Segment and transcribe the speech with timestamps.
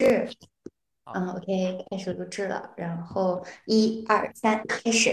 [0.00, 0.30] 是，
[1.14, 5.10] 嗯，OK，开始录制了，然后一二三，开始。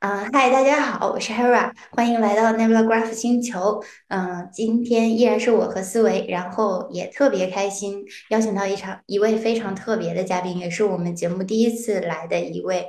[0.00, 3.80] 嗯，嗨，大家好，我是 Hera，欢迎来到 Nebula Graph 星球。
[4.08, 12.88] 嗯，今天依然是我和思维，然后也特别开心，邀请到一场一位非常特别的嘉宾，也是我们节目第一次来的一位，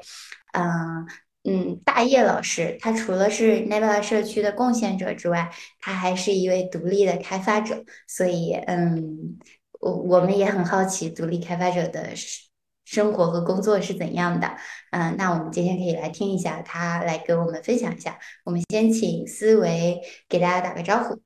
[0.54, 1.06] 嗯
[1.44, 2.80] 嗯，大叶老师。
[2.82, 9.38] 他除了是 Nebula 社区的贡献者之外，他还是一位独立的开发者，所以嗯。
[9.82, 12.50] 我我们也很好奇独立开发者的生
[12.86, 14.58] 生活和工作是怎样的。
[14.92, 18.20] 嗯，那我们今天可以来听一下他来给我们分享一下。
[18.44, 21.22] 我们先请思维给大家打个招呼。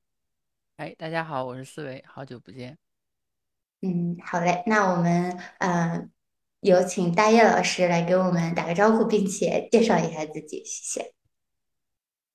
[0.76, 2.76] 哎，大家好，我是思维，好久不见。
[3.82, 6.08] 嗯，好嘞，那我们呃
[6.60, 11.14] 有请大叶老师来给我们打个招呼，并且介绍一下自己，谢谢。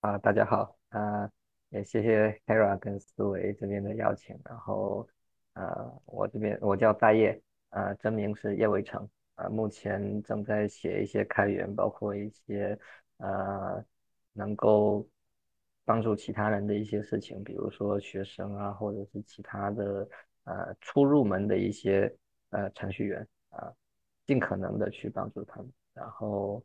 [0.01, 1.29] 啊，大家好，啊，
[1.69, 5.07] 也谢谢 Hera 跟思维这边的邀请，然后，
[5.53, 12.77] 呃，我这边我叫大叶，啊，真名是叶伟成，啊，目前正在写一些开源，包括一些
[13.17, 13.83] 呃
[14.33, 15.07] 能够
[15.85, 20.07] 帮助其他人的一些事情，比如说学生啊，或者是其他的
[20.43, 22.13] 呃初入门的一些
[22.49, 23.71] 呃程序员啊，
[24.25, 26.63] 尽可能的去帮助他们，然后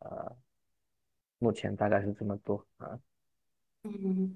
[0.00, 0.36] 呃。
[1.38, 2.98] 目前大概是这么多啊。
[3.82, 4.34] 嗯，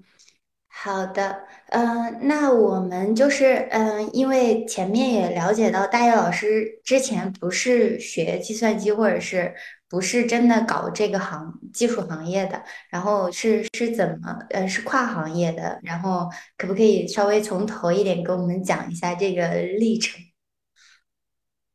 [0.73, 9.53] 好的，嗯，那我们就是，嗯，因为前面也了解到，大叶老师之前不是学计算机，或者是
[9.89, 20.19] 不是真的搞这个行技术行业的，然后是是怎么，呃，是跨行业的，然后可不可以稍微从头一点给我们讲一下这个历程？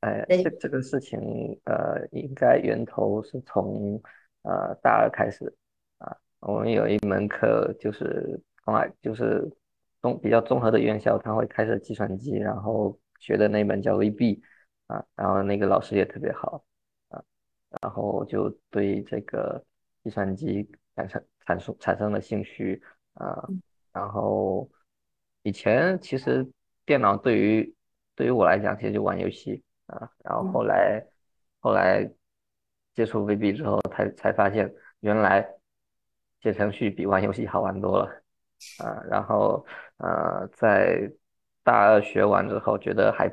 [0.00, 1.18] 哎，这这个事情，
[1.64, 4.00] 呃，应该源头是从。
[4.48, 5.52] 呃，大二开始
[5.98, 9.50] 啊，我们有一门课就是从来就是
[10.02, 14.42] 综比较综合的院校，他会开设计算机，然后学的那门叫 VB
[14.88, 16.62] 啊，然后那个老师也特别好
[17.08, 17.22] 啊，
[17.80, 19.64] 然后就对这个
[20.04, 22.82] 计算机产生产生产生了兴趣
[23.14, 23.48] 啊，
[23.92, 24.68] 然后
[25.42, 26.46] 以前其实
[26.84, 27.74] 电脑对于
[28.14, 31.02] 对于我来讲其实就玩游戏啊，然后后来
[31.60, 32.06] 后来。
[32.96, 35.46] 接触 VB 之后，才才发现原来
[36.40, 38.22] 写程序比玩游戏好玩多了
[38.78, 39.02] 啊！
[39.10, 39.64] 然后
[39.98, 41.10] 呃，在
[41.62, 43.28] 大二学完之后，觉得还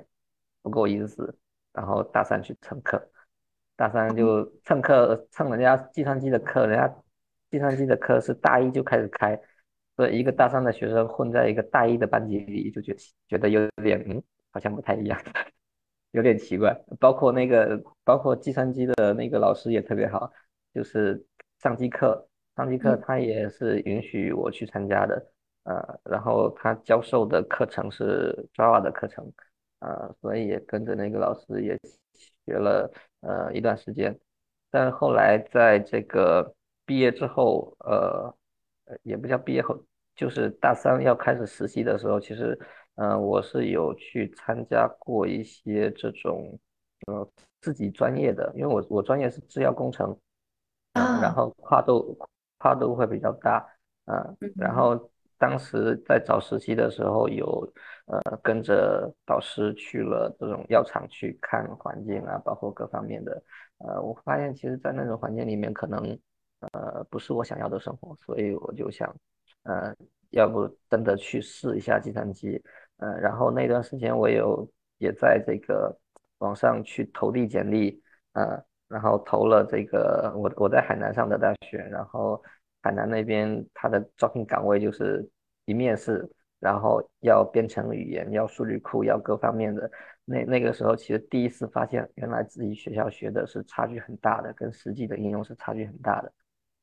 [0.61, 1.37] 不够意思，
[1.73, 3.11] 然后大三去蹭课，
[3.75, 6.87] 大三就蹭课蹭人家计算机的课，人家
[7.49, 9.39] 计算机的课是大一就开始开，
[9.95, 12.95] 所以一个大三的学生混在一个大一的班级里，就觉
[13.27, 15.19] 觉得有点嗯，好像不太一样。
[16.11, 20.31] 有点奇怪，包括那个，包括计算机的那个老师也特别好，
[20.71, 21.25] 就是
[21.57, 25.27] 上机课，上机课他也是允许我去参加的，
[25.63, 29.31] 呃，然后他教授的课程是 Java 的课程，
[29.79, 31.79] 呃，所以也跟着那个老师也
[32.45, 34.17] 学了呃一段时间，
[34.69, 36.53] 但后来在这个
[36.85, 38.35] 毕业之后，呃，
[39.03, 39.77] 也不叫毕业后，
[40.15, 42.59] 就是大三要开始实习的时候，其实。
[42.95, 46.59] 嗯，我是有去参加过一些这种，
[47.07, 47.27] 呃，
[47.59, 50.15] 自己专业的，因为我我专业是制药工程，
[50.93, 52.15] 嗯，然后跨度
[52.63, 53.67] 跨度会比较大，
[54.05, 54.97] 嗯，然后
[55.37, 57.69] 当时在找实习的时候，有
[58.05, 63.43] 呃跟着导师去了这种药厂去看环境啊，包括各方面的，
[63.79, 66.17] 呃，我发现其实，在那种环境里面，可能
[66.71, 69.13] 呃不是我想要的生活，所以我就想，
[69.63, 69.93] 呃，
[70.29, 72.63] 要不真的去试一下计算机。
[72.99, 74.65] 呃，然后那段时间我有
[74.99, 75.93] 也在这个
[76.37, 78.01] 网上去投递简历，
[78.33, 78.57] 呃，
[78.87, 82.41] 然后投了这个我我在海南上的大学，然后
[82.83, 85.27] 海南那边它的招聘岗位就是
[85.65, 86.29] 一面试，
[86.59, 89.89] 然后要编程语言，要数据库，要各方面的。
[90.23, 96.31] 那那个时候其实第一次发现，原来自己学校学的是差距很大的，跟实际的应用是差距很大的，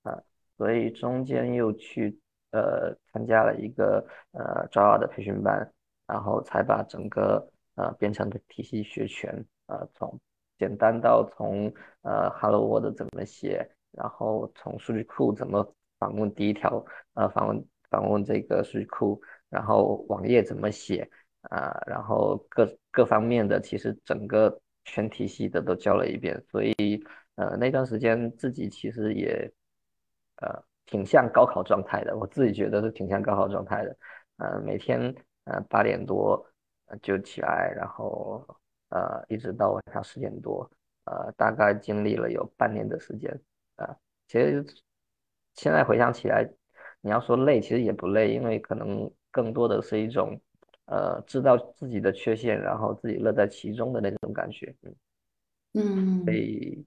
[0.03, 0.21] 啊，
[0.56, 2.19] 所以中间又去
[2.50, 5.71] 呃参加了一个呃 Java 的培训班。
[6.12, 9.33] 然后才把整个呃编程的体系学全，
[9.69, 10.19] 呃从
[10.59, 11.72] 简单到从
[12.03, 21.08] 呃 Hello World 怎么写，然后从数据库怎么访问第一条呃访问访问这个数据库，然后网页怎么写
[21.42, 26.74] 啊，然后各各方面的其实整个全体系的都教了一遍，所以
[27.36, 29.48] 呃那段时间自己其实也
[30.42, 33.97] 呃挺像高考状态的，我自己觉得是挺像高考状态的，
[34.38, 35.14] 呃每天。
[35.44, 36.47] 呃，八点多
[37.00, 38.47] 就起来，然后
[38.91, 40.70] 呃，一直到晚上十点多，
[41.04, 43.32] 呃，大概经历了有半年的时间，
[43.76, 43.97] 啊，
[44.28, 44.64] 其实
[45.60, 46.48] 现在回想起来，
[47.03, 50.41] 你要说累，其实也不累，因为可能更多的是一种
[50.86, 54.74] 呃知道自己的缺陷，然后自己乐在其中的那种感觉，
[55.74, 56.83] 嗯，所以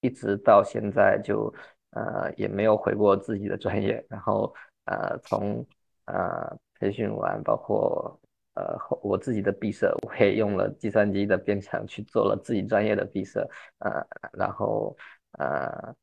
[0.00, 1.52] 一直到现在就
[1.90, 4.54] 呃也没有回过自己的专业，然后
[4.86, 5.62] 呃从
[6.06, 8.18] 呃培训完，包括
[8.54, 13.46] 呃我自己的毕设，我也用了计算机的编程去做了自己专业的毕设，
[13.80, 14.02] 呃
[14.32, 14.96] 然后
[15.32, 15.94] 呃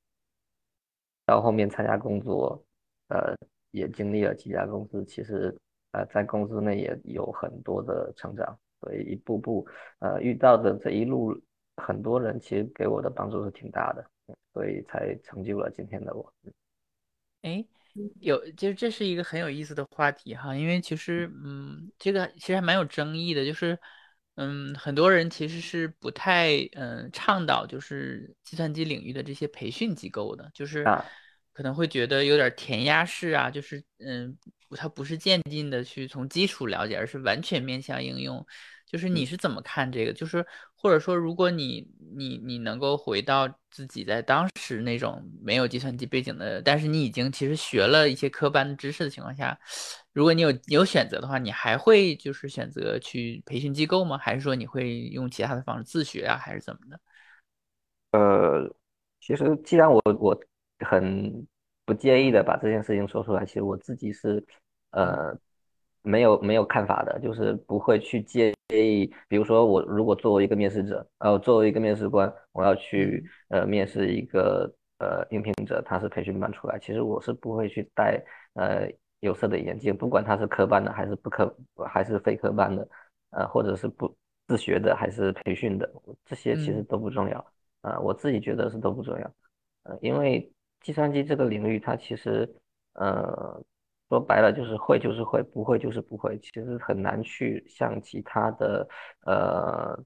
[1.27, 2.59] 到后面参加工作，
[3.09, 3.35] 呃
[3.69, 5.55] 也经历了几家公司，其实
[5.91, 9.67] 呃在公司内也有很多的成长，所以一步步
[9.99, 11.39] 呃遇到的这一路。
[11.79, 14.03] 很多人其实给我的帮助是挺大的，
[14.51, 16.33] 所以才成就了今天的我。
[17.43, 17.63] 哎，
[18.19, 23.77] 有，其实这是一个很有意思的话题哈，因为其实，嗯，这个其实还蛮有争议的，就是，
[24.37, 30.85] 嗯，很多人其实是不太，嗯，倡导就是计算机领域的这些培训机构的，就是
[31.53, 34.37] 可能会觉得有点填鸭式啊，就是，嗯，
[34.75, 38.45] 它不是渐进的去从基础了解，而是完全面向应用。
[38.85, 40.13] 就是你是怎么看这个？
[40.13, 40.45] 就是
[40.79, 49.59] 或者说，如果你你你能够回到自己在当时那种没有计算机背景的，但是你已经其实学了一些科班知识的情况下，
[50.13, 54.17] 如果你有有选择的话，你还会就是选择去培训机构吗？
[54.17, 56.37] 还是说你会用其他的方式自学啊？
[56.37, 56.99] 还是怎么的？
[58.11, 58.75] 呃，
[59.19, 60.39] 其实既然我我
[60.85, 61.45] 很
[61.85, 64.45] 不介意的把这件事情说出来，其实我自己是
[64.91, 65.37] 呃。
[66.03, 69.13] 没有没有看法的，就是不会去介意。
[69.27, 78.23] 比如说，我如果作为一个面试者，呃，作为一个面试官，我要去呃面试一个呃应聘者，他是培训班出来，其实我是不会去戴
[78.53, 81.55] 呃有色的眼镜，不管他是科班的还是不科
[81.85, 82.87] 还是非科班的，
[83.31, 84.13] 呃，或者是不
[84.47, 85.89] 自学的还是培训的，
[86.25, 87.53] 这些其实都不重要。
[87.81, 89.33] 呃，我自己觉得是都不重要。
[89.83, 92.53] 呃，因为计算机这个领域，它其实
[92.93, 93.63] 呃。
[94.09, 98.87] 说白了就是会就是会，不会就是不会，其实很难去像其他的
[99.25, 99.99] 呃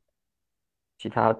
[0.98, 1.36] 其他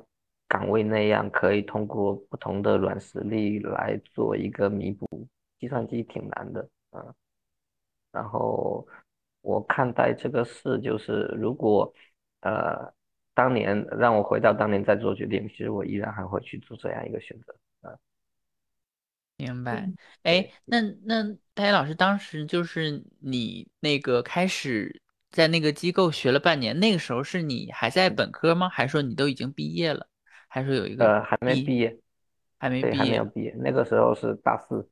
[0.48, 5.08] 岗位那样，可以通过不同的软实力来做一个弥补。
[5.60, 7.14] 计算机挺难的，嗯。
[8.12, 8.86] 然后
[9.42, 11.94] 我看待这个事，就是如果
[12.42, 12.92] 呃
[13.36, 17.56] 当年让我回到当年再做决定，其实我依然还会去做这样一个选择，
[19.42, 19.90] 明白，
[20.24, 21.24] 哎，那那
[21.54, 25.02] 大野老师当时就是你那个开始
[25.32, 28.70] 在那个机构学了半年，那个时候是你还在本科吗？
[28.70, 30.08] 还是说你都已经毕业了？
[30.48, 31.98] 还是说有一个呃还没毕业，
[32.60, 34.88] 还没对，毕业，还没有毕业，那个时候是大四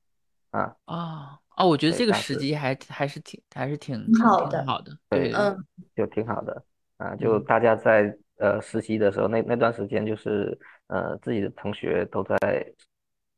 [0.52, 0.76] 啊。
[0.86, 6.64] 啊哦，我觉得这个时机还还是挺还是挺挺好的，好的，对，嗯，就挺好的
[6.98, 7.16] 啊。
[7.18, 10.58] 就大家在呃实习的时候，那那段时间就是
[10.88, 12.38] 呃自己的同学都在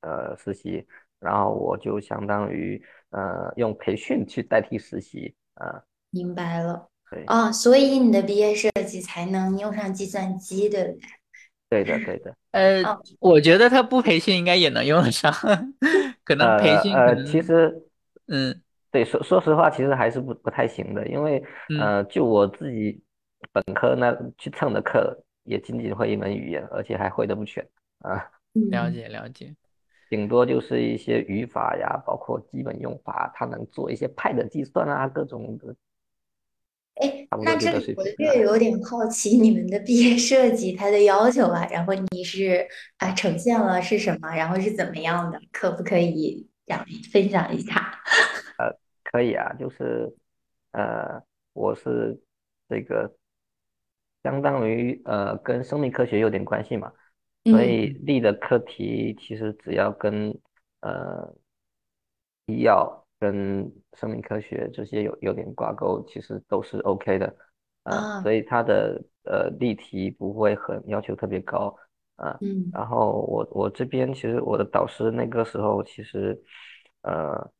[0.01, 0.86] 呃实习。
[1.19, 2.81] 然后我就相当于
[3.12, 11.00] 呃用培训去代替实习啊，明白了，对啊，所以你的毕业设计才能用上计算机，对不对？
[11.69, 12.83] 对的对的，呃，
[13.19, 15.31] 我觉得他不培训应该也能用得上，
[16.24, 17.81] 可能培呃训可呃，其，实
[18.27, 18.62] 嗯
[18.92, 23.01] 对说说实话，其实还是不不太行的，因为嗯，呃就我自己
[23.54, 27.65] 本科那去蹭的课，也仅仅会一门语言，而且还会的不全
[28.00, 28.15] 啊。
[28.54, 29.56] 了嗯，解了解。
[30.12, 35.74] 顶多就是一些语法呀，包括基本用法，它能做一些派的计算啊，各种的，
[36.96, 38.04] 哎，那这里我。
[38.18, 47.97] 略有点好奇你们的毕业设计它的要求啊，然后你是啊呈现了是什么，然后是怎么样的，可不可以讲分享一下？
[48.59, 50.14] 呃可以啊，就是
[50.74, 52.19] 呃，我是
[52.68, 53.16] 这个
[54.24, 56.92] 相当于呃跟生命科学有点关系嘛，
[57.44, 60.38] 所嗯以力的课题其实只要跟
[60.81, 61.33] 呃
[62.45, 67.36] 医药跟生命科学这些有有点挂钩，其实都是 OK 的
[67.83, 71.76] 啊，啊，所以它的呃例题不会很要求特别高
[72.16, 72.40] 啊。
[72.42, 76.42] 嗯然后我我这边其实我的导师那个时候其实
[77.02, 77.52] 呃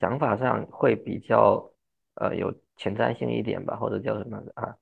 [0.00, 1.72] 想法上会比较
[2.14, 4.76] 呃有前瞻性一点吧，或者叫什么啊，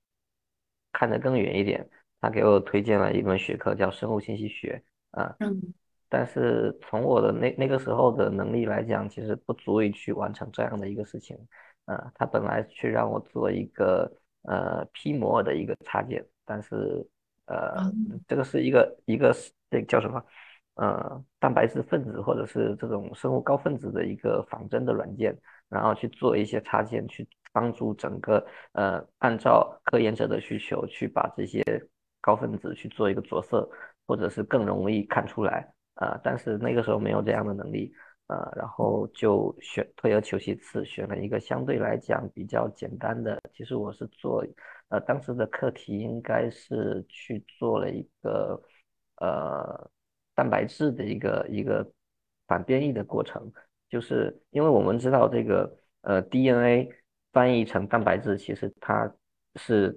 [0.93, 1.89] 看得更远一点。
[2.25, 5.61] 他给我推荐了一门学科叫生物信息学啊，嗯
[6.09, 11.37] 但是从我的那那个时候的能力来讲，其实不足以去完成这样的一个事情
[11.85, 12.11] 啊。
[12.15, 14.11] 他本来去让我做一个
[14.43, 17.07] 呃批摩尔的一个插件，但是
[17.45, 19.37] 呃嗯这个是一个一个
[19.71, 20.25] 这叫什么
[20.77, 25.37] 呃蛋白质分子或者是这种生物高分子的一个仿真的软件，
[25.69, 31.63] 然后去做一些插件，去帮助整个呃按照科研者的需求去把这些
[32.25, 33.69] 高分子去做一个着色，
[34.07, 35.71] 或者是更容易看出来。
[35.97, 37.93] 啊，但是那个时候没有这样的能力，
[38.27, 43.41] 呃，然后就选退而求其次，选了一个相对来讲比较简单的。
[43.53, 44.45] 其实我是做，
[44.89, 48.61] 呃，当时的课题应该是去做了一个，
[49.21, 49.91] 呃，
[50.35, 51.89] 蛋白质的一个一个
[52.49, 53.53] 反变异的过程。
[53.89, 56.91] 就是因为我们知道这个，呃，DNA
[57.33, 59.15] 翻译成蛋白质，其实它
[59.55, 59.97] 是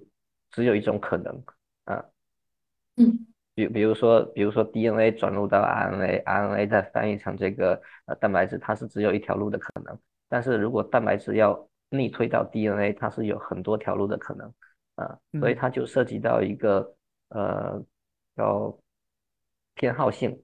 [0.52, 1.44] 只有一种可能
[1.86, 2.06] 啊。
[2.98, 3.26] 嗯。
[3.56, 9.98] 比比如说，比如说 DNA 转录到 RNA，RNA 再翻译成这个呃蛋白质，它是只有一条路的可能。
[10.30, 14.54] 但是如果蛋白质要逆推到 DNA，它是有很多条路的可能
[14.94, 16.96] 啊，所以它就涉及到一个
[17.30, 17.84] 呃
[18.36, 18.78] 叫
[19.74, 20.40] 偏好性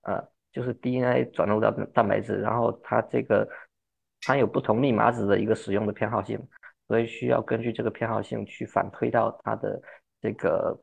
[0.00, 3.46] 啊，就是 DNA 转录到蛋白质，然后它这个
[4.22, 6.40] 它有不同密码子的一个使用的偏好性，
[6.88, 9.78] 所以需要根据这个偏好性去反推到它的
[10.22, 10.74] 这个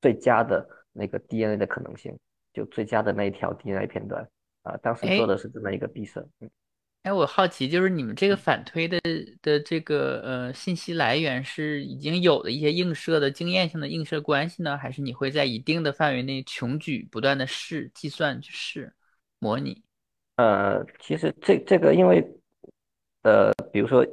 [0.00, 0.66] 最佳的。
[0.92, 2.18] 那个 DNA 的可能性，
[2.52, 4.28] 就最佳的那一条 DNA 片段
[4.64, 6.20] 啊，当时做的是这么一个闭塞。
[6.40, 6.50] 嗯，
[7.04, 8.98] 哎，我好奇，就是你们这个反推的
[9.40, 18.92] 的这个呃信息来源是已经有的一些映射的经验性的映射关系呢，还是你会在一定的范围内穷举不断的试计算去试
[19.38, 19.84] 模拟？
[20.38, 22.20] 呃，其实这这个因为
[23.22, 24.04] 呃，比如说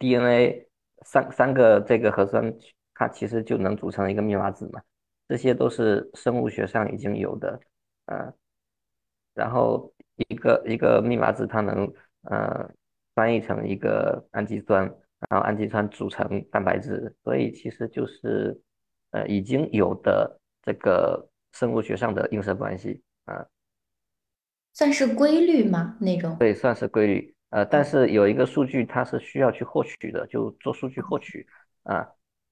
[0.00, 0.66] DNA
[1.02, 2.52] 三三个这个核酸，
[2.94, 4.82] 它其实就能组成一个密码子嘛。
[5.30, 7.60] 这些都是生物学上已经有的，
[8.06, 8.34] 呃，
[9.32, 9.94] 然后
[10.28, 11.86] 一个一个密码子它能
[12.22, 12.68] 呃
[13.14, 14.82] 翻译成一个氨基酸，
[15.28, 18.60] 然后氨基酸组成蛋白质，所以其实就是
[19.12, 23.46] 呃已经有的这个生物学上的映射关系啊，
[24.72, 25.96] 算是规律吗？
[26.00, 26.36] 那种？
[26.40, 31.46] 对，算是规律，呃，但是有一个数据它是需要去获取的，就做数据获取
[31.84, 32.04] 啊，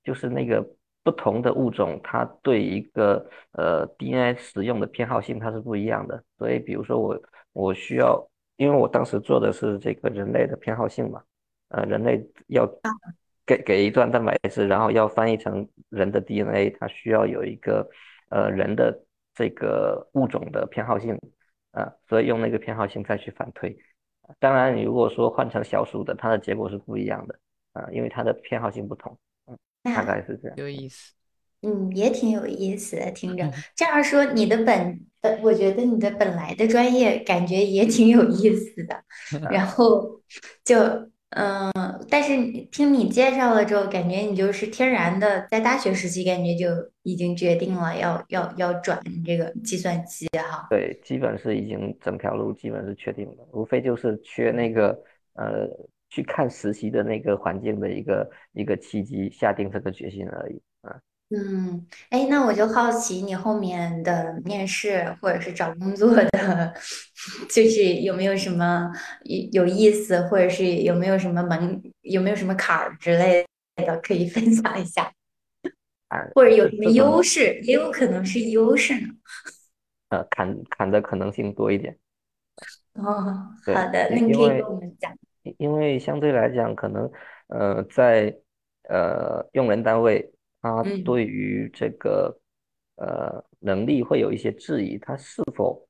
[0.05, 0.65] 就是那个。
[1.09, 6.23] 不同的物种，它对一个呃 DNA 使用的偏好性它是不一样的。
[6.37, 7.19] 所以，比如说我
[7.55, 11.23] 我需要，因为我当时做的是这个人类的偏好性嘛，
[11.69, 12.69] 呃，人类要
[13.47, 17.89] 给给一段蛋白质，然后要翻译成人的 DNA，它需要有一个
[18.29, 19.03] 呃人的
[19.35, 21.19] 这个物种的偏好性
[21.73, 23.75] 啊，所以用那个偏好性再去反推。
[24.39, 27.39] 当然，你如果说换成小鼠的，它的结果是不一样的
[27.73, 29.19] 啊，因为它的偏好性不同。
[29.95, 31.13] 大概是这样，有意思，
[31.63, 33.11] 嗯，也挺有意思的。
[33.11, 39.03] 听着这样说，你的本，呃，我觉得你的本来的专业感觉也挺有意思的。
[39.51, 40.21] 然后
[40.65, 40.77] 就，
[41.31, 41.73] 嗯，
[42.09, 42.37] 但是
[42.71, 46.67] 听你介绍了之后，感觉你就是天然的，在大学时期感觉就
[47.03, 50.67] 已经决定了要要要转这个计算机哈。
[50.71, 54.97] 对，基本是已经整条路基本是确定了，无非就是缺那个
[55.35, 55.69] 呃。
[56.09, 60.99] 去看实习的那个环境的一个一个契机，下定这个决心而已啊。
[61.31, 66.75] 嗯，哎，那我就好奇你后面的面试或者是找工作的，
[67.51, 68.91] 就是有没有什么
[69.25, 73.47] 有有意思，或者是有没有什么门，有没有什么坎儿之类
[73.77, 75.13] 的，可以分享一下。
[76.09, 79.09] 啊或者有什么优势，也有可能是优势呢。
[80.09, 81.99] 呃，坎坎的可能性多一点。
[82.95, 85.15] 哦，好的，那你可以跟我们讲。
[85.59, 87.11] 因为相对来讲，可能
[87.49, 88.37] 呃，在
[88.89, 92.39] 呃用人单位，他对于这个
[92.97, 95.89] 呃能力会有一些质疑，他是否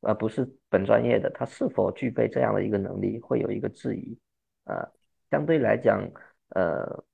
[0.00, 4.18] 呃不是本专业的，他是否具备这样的一个能力，会有一个质疑
[4.64, 4.86] 呃。
[5.30, 6.08] 相对来讲，
[6.50, 7.04] 呃，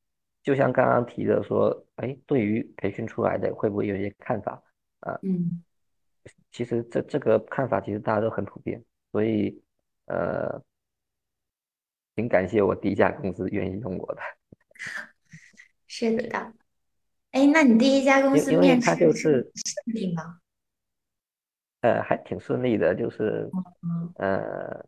[0.43, 4.63] 就像刚刚提的说，哎，对于培训出来的会不会有一些看法
[5.01, 5.19] 啊？
[5.23, 5.63] 嗯，
[6.53, 9.63] 其实这这个看法其实大家都很普遍，所以
[10.07, 10.63] 呃。
[12.21, 14.21] 挺感谢我第一家公司愿意用我的，
[15.89, 16.53] 是的。
[17.31, 20.39] 哎，那你第一家公司面试就是顺利吗？
[21.81, 23.51] 呃，还挺顺利的，就是
[24.17, 24.85] 呃，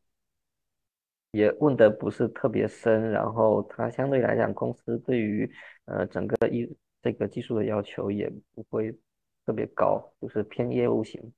[1.31, 5.51] 也问的不是特别深，然后它相对来讲，公司对于
[5.87, 6.69] 呃整个一
[7.01, 8.93] 这个技术的要求也不会
[9.47, 11.33] 特别高，就是偏业务型，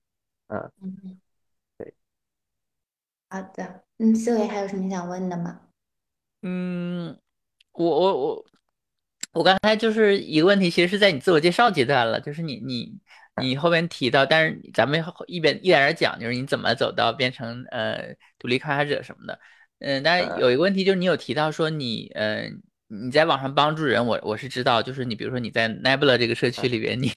[0.48, 1.20] 嗯嗯，
[1.78, 1.94] 对。
[3.28, 5.63] 好的，嗯，思维还有什么想问的吗？
[6.44, 7.18] 嗯，
[7.72, 8.44] 我我我
[9.32, 12.92] 我刚才就是一个问题，其实是在你自我介绍阶段了，就是你你
[13.42, 19.40] 你后边提到，但是咱们一边一点点讲，就是你怎么走到变成呃独立开发者什么的，
[19.80, 22.62] 嗯，但是有一个问题就是你有提到说你嗯。
[22.88, 27.10] 你在网上帮助人，我我是知道，就是你比如说你在 Nebula 这个社区里边，你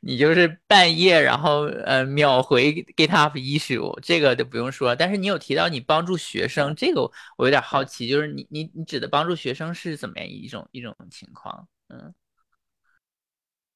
[0.00, 4.94] 你就是半夜然后呃秒回 GitHub issue，这个就不用说。
[4.94, 7.02] 但是你有提到你帮助学生，这个
[7.36, 11.68] 我有点好奇，就是你你你指的帮助学生是怎么样一种一种情况？
[11.88, 12.14] 嗯，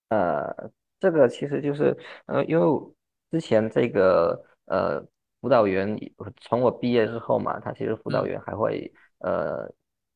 [0.08, 1.96] 呃，这个其实就是
[2.26, 2.94] 呃，因为
[3.30, 5.00] 之前这个呃
[5.40, 5.96] 辅导员
[6.40, 9.72] 从我毕业之后嘛，他其实辅导嗯员还会呃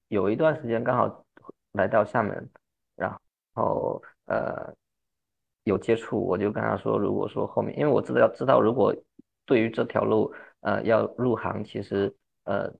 [0.08, 1.24] 有一段时间刚好
[1.72, 2.50] 来到厦门，
[2.96, 3.16] 然
[3.54, 4.74] 后呃
[5.64, 8.94] 有接触，我就跟他说，如果说后面，因为我知道知道如果
[9.46, 12.72] 对于这条路呃要入行，其实呃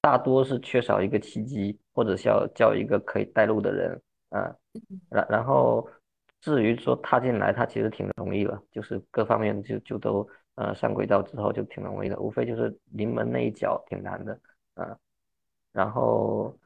[0.00, 4.56] 大多是缺少一个契机，或者是要叫一个可以带路的人，啊、
[5.08, 5.88] 然然后
[6.40, 14.40] 至于说踏进来，他其实挺容易了，就是各方面就就都呃上轨道之后就挺容易的，无非就是临门那一脚挺难的，
[14.74, 14.96] 啊、
[15.72, 16.56] 然后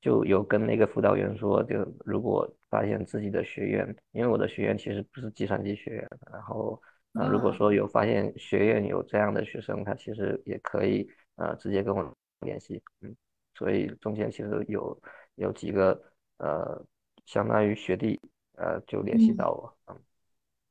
[0.00, 6.80] 就有跟那个辅导员说，就如果发现自己的学院，因为我的学院其实不是计算机学院，然后
[7.14, 13.14] 呃如果啊，说有发现学院有这样的学生，他其实也可以呃直接跟我联系，嗯，
[13.54, 15.02] 所以中间其实有
[15.34, 16.00] 有几个
[16.38, 16.82] 呃
[17.26, 18.18] 相当于学弟
[18.54, 20.00] 呃就联系到嗯，我，嗯，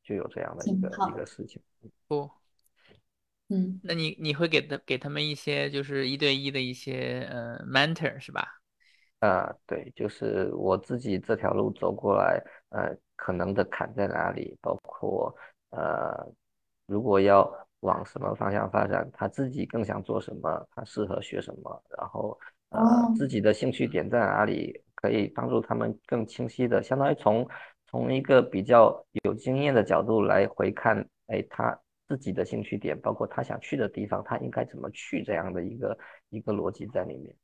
[0.03, 1.61] 就有这样的一个一，个事情。
[2.07, 2.29] 不，
[3.49, 3.79] 嗯。
[3.83, 8.58] 那你你会给他给他们一些就是一对一的一些呃 mentor 是吧？
[9.19, 15.35] 啊，对，就是我自己这条路走过来，呃，可能的坎在哪里，包括
[15.71, 16.25] 呃，
[16.85, 27.45] 如果要往什么方向发展，他自己更想做什么，他适合学什么，然后呃，哦，自己的兴趣点在哪里，可以帮助他们更清晰的，相当于从
[27.87, 35.97] 从一个比较有经验的角度来回看，哎，他自己的兴趣点，包括他想去的地方，他应该怎么去，这样的一个
[36.29, 37.35] 一个逻辑在里面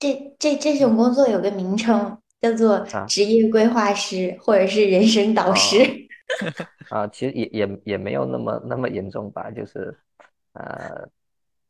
[0.00, 3.06] 这这这嗯种工作有个名称，叫做啊。
[3.06, 5.76] 职业规划师或者是人生导师。
[5.78, 6.56] 哦，
[6.88, 9.96] 啊，其实也也也没有那么那么严重吧，就是
[10.52, 11.08] 呃，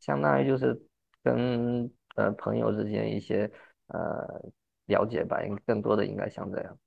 [0.00, 0.80] 相当于就是
[1.22, 3.50] 跟呃朋友之间一些
[3.88, 4.42] 呃
[4.87, 6.78] 了解吧，应更多的应该像这样。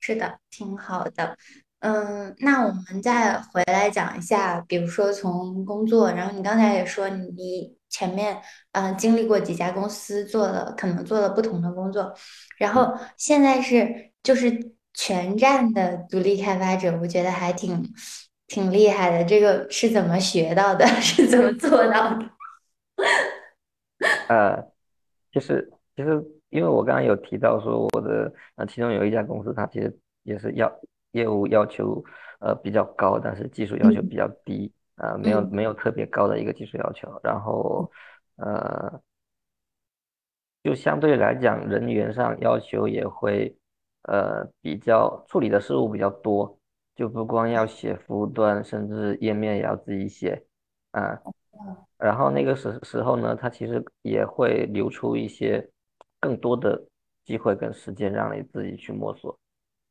[0.00, 1.36] 是的，挺好的。
[1.86, 12.12] 嗯，那我们再回来讲一下，比如说从工作，然后你刚才也说你前面嗯、呃经历过几家公司，做了可能做了不同的工作，
[12.58, 17.88] 然嗯，后现在是就是全站的独立开发者，我觉得还挺
[18.48, 19.24] 挺厉害的。
[19.24, 20.84] 这个是怎么学到的？
[21.00, 22.28] 是怎么做到的？
[24.28, 24.60] 呃，
[25.30, 30.68] 就是其实因为我刚刚有提到说我的呃其中有一家公司，它其实也是要
[31.16, 32.04] 业务要求
[32.40, 35.50] 呃比较高，但是技术要求比嗯较低，呃没有嗯。
[35.50, 37.90] 没有特别高的一个技术要求，然后
[38.36, 39.00] 呃。
[40.62, 43.56] 就相对来讲，人员上要求也会，
[44.02, 46.58] 呃，比较处理的事务比较多，
[46.96, 50.44] 就不光要写服务端，甚至页面也要自己写，
[50.90, 51.16] 啊，
[51.98, 55.64] 然后那个时时候呢，他其实也会留出一些
[56.18, 56.84] 更多的
[57.24, 59.38] 机会跟时间让你自己去摸索，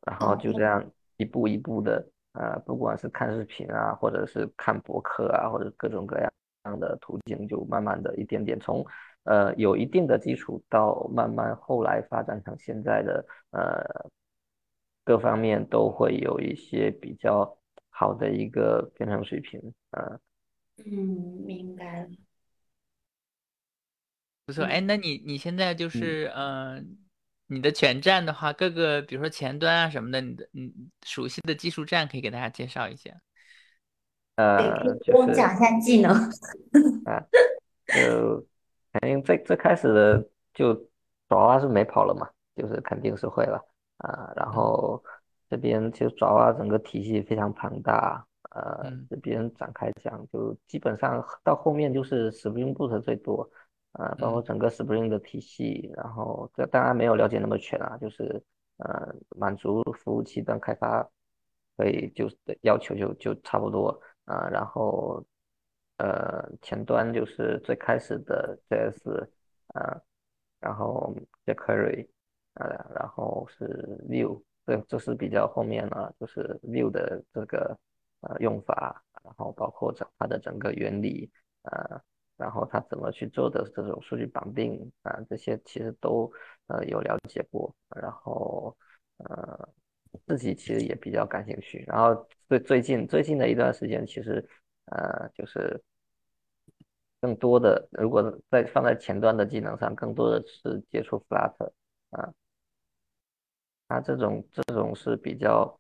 [0.02, 0.86] 然后就这哦，样
[1.18, 6.32] 一步一步的，呃，不管是看视频啊，或者是看博客啊，或者各种各样
[6.80, 8.86] 的途径，就慢慢的一点点从。
[9.28, 13.84] 呃有一定的基础，到慢慢后来发展成现在的呃
[15.04, 17.58] 各方面都会有一些比较
[17.90, 20.20] 好的一个编程水平，呃
[20.78, 20.94] 嗯，
[21.44, 22.10] 明白了。
[24.46, 24.86] 不错，哎，嗯。
[24.86, 26.84] 那你你现在就嗯是嗯、呃
[27.48, 33.12] 你的全站的话，各个比如说前端啊什么的，你的嗯熟悉的技术站可以给大家介绍一下。
[34.36, 36.12] 呃就是给我讲一下技能。
[37.06, 37.24] 啊
[37.88, 38.46] 就
[38.94, 40.74] 肯定最最开始的就
[41.30, 43.64] 爪哇是没跑了嘛，就是肯定是会了
[43.98, 44.34] 啊。
[44.36, 45.04] 然嗯后
[45.50, 53.50] 这边其实爪哇整个体系非常庞大，呃，嗯这边展开讲就基本上到后面就是 Spring Boot 最多，
[53.98, 58.42] 啊，包括嗯整个 Spring 的体系，然后这当然没有了解那么全啊，就是
[58.78, 61.10] 呃满足服务器端开发
[61.78, 65.26] 可以就是要求就就差不多啊，然后。
[65.98, 69.26] 呃前端就是最开始的 JS
[69.68, 69.98] 啊，
[70.60, 72.06] 然后 jQuery
[72.56, 73.66] 啊，然后是
[74.10, 77.80] Vue，这这是比较后面了，就是 Vue 的这个
[78.20, 81.32] 呃用法，然后包括整它的整个原理
[81.62, 82.02] 啊，
[82.38, 86.32] 然后它怎么去做的这种数据绑定啊，这些其实都
[86.68, 88.76] 呃有了解过，然后
[89.18, 89.70] 呃
[90.26, 94.46] 自己其实也比较感兴趣，然后最最近最近的一段时间，其实
[94.86, 95.82] 呃就是
[97.22, 101.72] 更多的，如果在放在前端的技能上，更多的是接触 Flutter
[102.12, 102.34] 啊，
[103.88, 105.80] 它这种这种是比较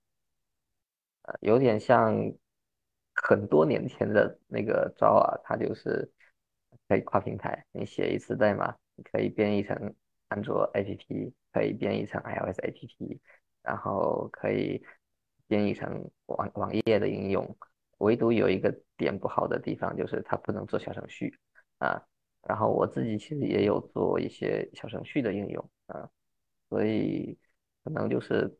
[1.23, 2.15] 呃有点像
[3.13, 6.11] 很多年前的那个 Java，它就是
[6.87, 9.95] 可以跨平台，你写一次代码，你可以编译成
[10.27, 13.19] 安卓 APP，可以编译成 iOS APP，
[13.61, 14.83] 然后可以
[15.47, 17.57] 编译成网网页的应用，
[17.99, 21.37] 唯独有一个点不好的地方，就是它不能做小程序
[21.77, 22.01] 啊。
[22.47, 26.09] 然后我自己其实也有做一些小程序的应用啊，
[26.69, 27.37] 所以
[27.83, 28.55] 可能就是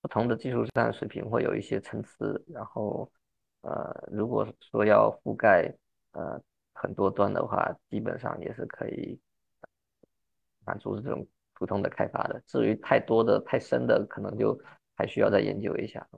[0.00, 2.08] 不同的技术上水平会有一些参差。
[2.46, 3.10] 然后
[3.62, 5.74] 呃，如果说要覆盖
[6.12, 6.40] 呃
[6.82, 9.20] 很多端的话，基本上也是可以
[10.64, 12.42] 满足这种普通的开发的。
[12.46, 14.58] 至于太多的、太深的，可能就
[14.96, 16.08] 还需要再研究一下。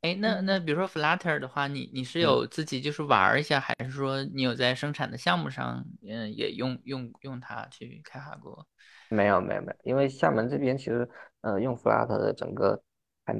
[0.00, 8.66] 哎，那那比如说 Flutter 的话，你你是嗯有自己就是玩一下，还是说你有在生产的项目上，嗯，也用用用它去开发过？
[9.10, 11.08] 没有没有没有，因为厦门这边其实
[11.42, 12.82] 呃用 Flutter 的整个
[13.24, 13.32] 还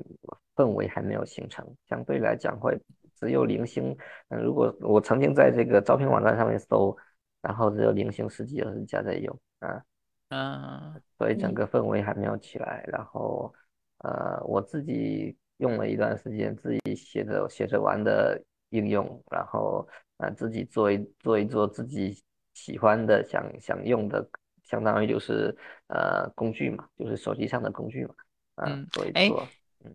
[0.54, 2.80] 氛围还没有形成，相对来讲会
[3.24, 3.96] 只有零星。
[4.28, 6.96] 嗯，如果我曾经在这个招聘网站上面搜，
[7.40, 9.82] 然后只有零星十几二十家在用啊，
[10.28, 12.84] 嗯所以整个氛围还没有起来。
[12.86, 13.52] 然后
[13.98, 24.28] 呃我自己用了一段时间，自己写着写着玩的应用，然后呃自己做一做一做自己喜欢的想想用的。
[24.66, 25.54] 相当于就是
[25.88, 28.14] 呃工具嘛，就是手机上的工具嘛，
[28.54, 29.46] 啊，嗯，哎，做一做。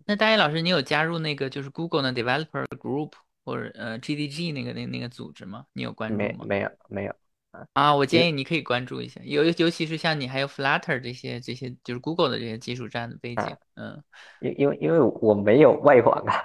[0.06, 3.12] 那大一老师，你有加入那个就是 Google 的 Developer Group
[3.44, 5.66] 或者呃 GDG 那个那那个组织吗？
[5.72, 6.46] 你有关注吗？
[6.48, 7.14] 没没有没有
[7.52, 14.02] 啊啊，我建议你可以关注一下，尤尤其是像你还有 Flutter 这些这些就是 Google 的这些技术站的背景，啊，嗯
[14.40, 16.42] 因因为因为我没有外网啊，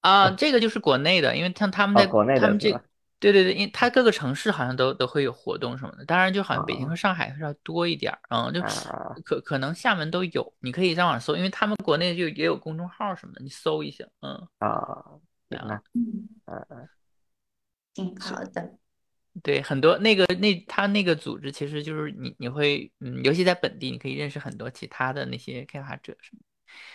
[0.00, 2.84] 啊，这个就是国内的，因为像他们哦，在国内他们这的是吧？
[3.20, 9.14] 对对对，因为它各个城市好像都都会有活动什么的，当然就好像北京啊和上海是要多一点儿，嗯，就啊。
[9.24, 15.18] 可可能厦门都有，你可以上网搜，因为他们国内就也有公众号什么的，你搜一下，嗯，啊，
[15.50, 16.88] 行啊，嗯，嗯嗯。
[17.94, 18.78] 挺好的。
[19.42, 26.40] 对，很多那个那他那个组织其实就是你你会嗯，尤其在本地，你可以认识很多其他的那些开发者什么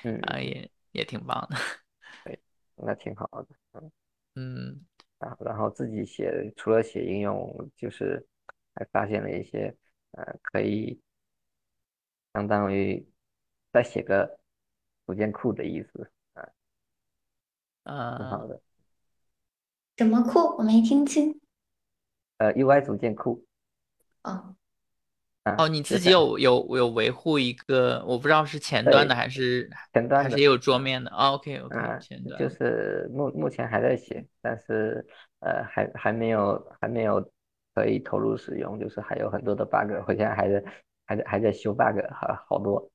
[0.03, 1.57] 嗯，的，啊，也也挺棒的，
[2.23, 2.39] 对，
[2.75, 3.91] 那挺好的，嗯，
[4.35, 4.85] 嗯
[5.19, 8.25] 然后然后自己写，除了写应用，就是
[8.75, 9.75] 还发现了一些
[10.11, 10.99] 呃可以
[12.33, 13.07] 相当于
[13.71, 14.39] 再写个
[15.05, 16.49] 组件库的意思，啊，
[18.17, 18.61] 挺好呃的，
[19.97, 20.39] 什么库？
[20.57, 21.39] 我没听清。
[22.37, 23.45] 呃，UI 组件库
[24.23, 24.55] 哦，啊，
[25.57, 30.23] 哦，你自己有有有维护一个，我不知道是前端的还是前端。
[30.23, 31.11] 还是也有桌面的。
[31.11, 32.47] 哦，OK OK，啊，就前端就。
[32.47, 35.05] 是目目前还在写，但是
[35.41, 37.21] 呃还还没有还没有
[37.75, 40.63] 可以投入使用，就是还有很多的 bug，我现在还在
[41.05, 42.89] 还在还在修 bug，好好多，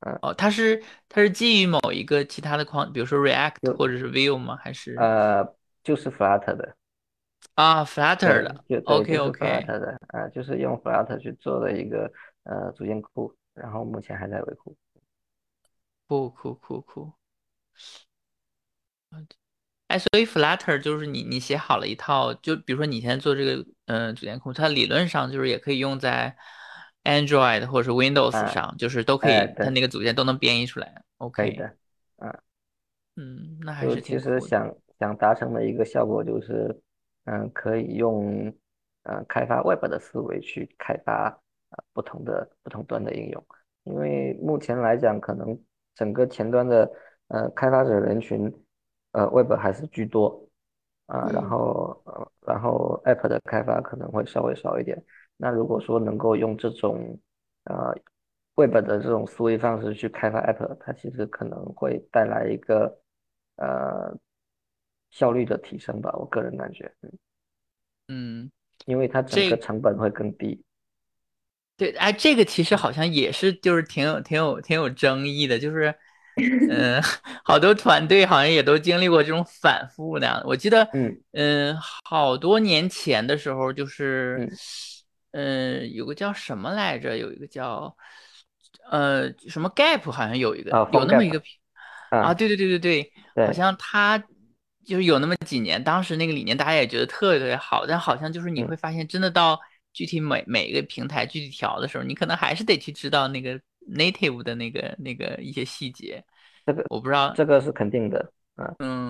[0.00, 4.58] 嗯，哦，它是它是基于某一个其他的框，比如说 React 或者是 Vue 吗？
[4.60, 5.42] 还是呃
[5.82, 6.76] 就是 Flutter 的，
[7.54, 12.10] 啊 Flutter 对，的就对？OK 就是 OK，Flutter 的，啊，就是用 Flutter 去做的一个
[12.44, 14.76] 呃组件库，然后目前还在维护，
[16.08, 17.12] 酷酷酷酷。
[19.86, 26.36] 哎，所以 Flutter 就是你你写好了一套，就比如说你现在做这个嗯、呃组件库，它理论上就是也可以用在
[27.04, 31.04] Android 或者是 Windows 啊，上，就是都可哎，以，它对，那个组件都能编译出来。
[31.30, 31.76] 可以 OK，的，
[32.16, 32.40] 啊。
[33.16, 34.48] 嗯，那还就是其实酷的。
[34.48, 36.80] 想想达成的一个效果就是，
[37.24, 38.52] 嗯，可以用
[39.04, 41.28] 嗯开发 Web 的思维去开发
[41.70, 43.46] 呃不同的不同端的应用，
[43.84, 45.58] 因为目前来讲，可能
[45.94, 46.90] 整个前端的
[47.28, 48.52] 呃开发者人群，
[49.12, 50.48] 呃 Web 还是居多。
[51.06, 51.50] 啊，然嗯。
[51.50, 55.04] 后呃然后 App 的开发可能会稍微少一点。
[55.36, 57.20] 那如果说能够用这种
[57.64, 57.94] 呃
[58.54, 62.98] Web 的这种思维方式去开发 App，它其实可能会带来一个
[63.56, 64.16] 呃
[65.14, 67.12] 效率的提升吧，我个人感觉，嗯，
[68.08, 68.50] 嗯，
[68.84, 70.60] 因为它整个成本会更低。
[71.76, 75.94] 对，哎，这个其实好像也是，就是挺有、挺有、挺有争议的，就是，
[76.68, 77.00] 嗯，
[77.44, 80.46] 好多团队好像也都经历过这种反复那样的。
[80.46, 84.50] 我记得，嗯嗯，好多年前的时候，就是，
[85.32, 87.16] 嗯嗯，有个叫什么来着？
[87.16, 87.96] 有一个叫，
[88.90, 91.40] 呃，什么 Gap，好像有一个有那么一个
[92.10, 93.12] 啊，对对对对对，
[93.46, 94.22] 好，像他
[94.84, 99.58] 就是有那么几年，当时那个理念大家也觉得特别特别好，但好像就是你嗯，会发现，真的到
[99.92, 103.60] 具体每每一个平台具体调的时候，你可能还是得去知道那个
[103.96, 106.22] native 的那个那个一些细节。
[106.66, 108.66] 这个我不知道，这个是肯定的，啊，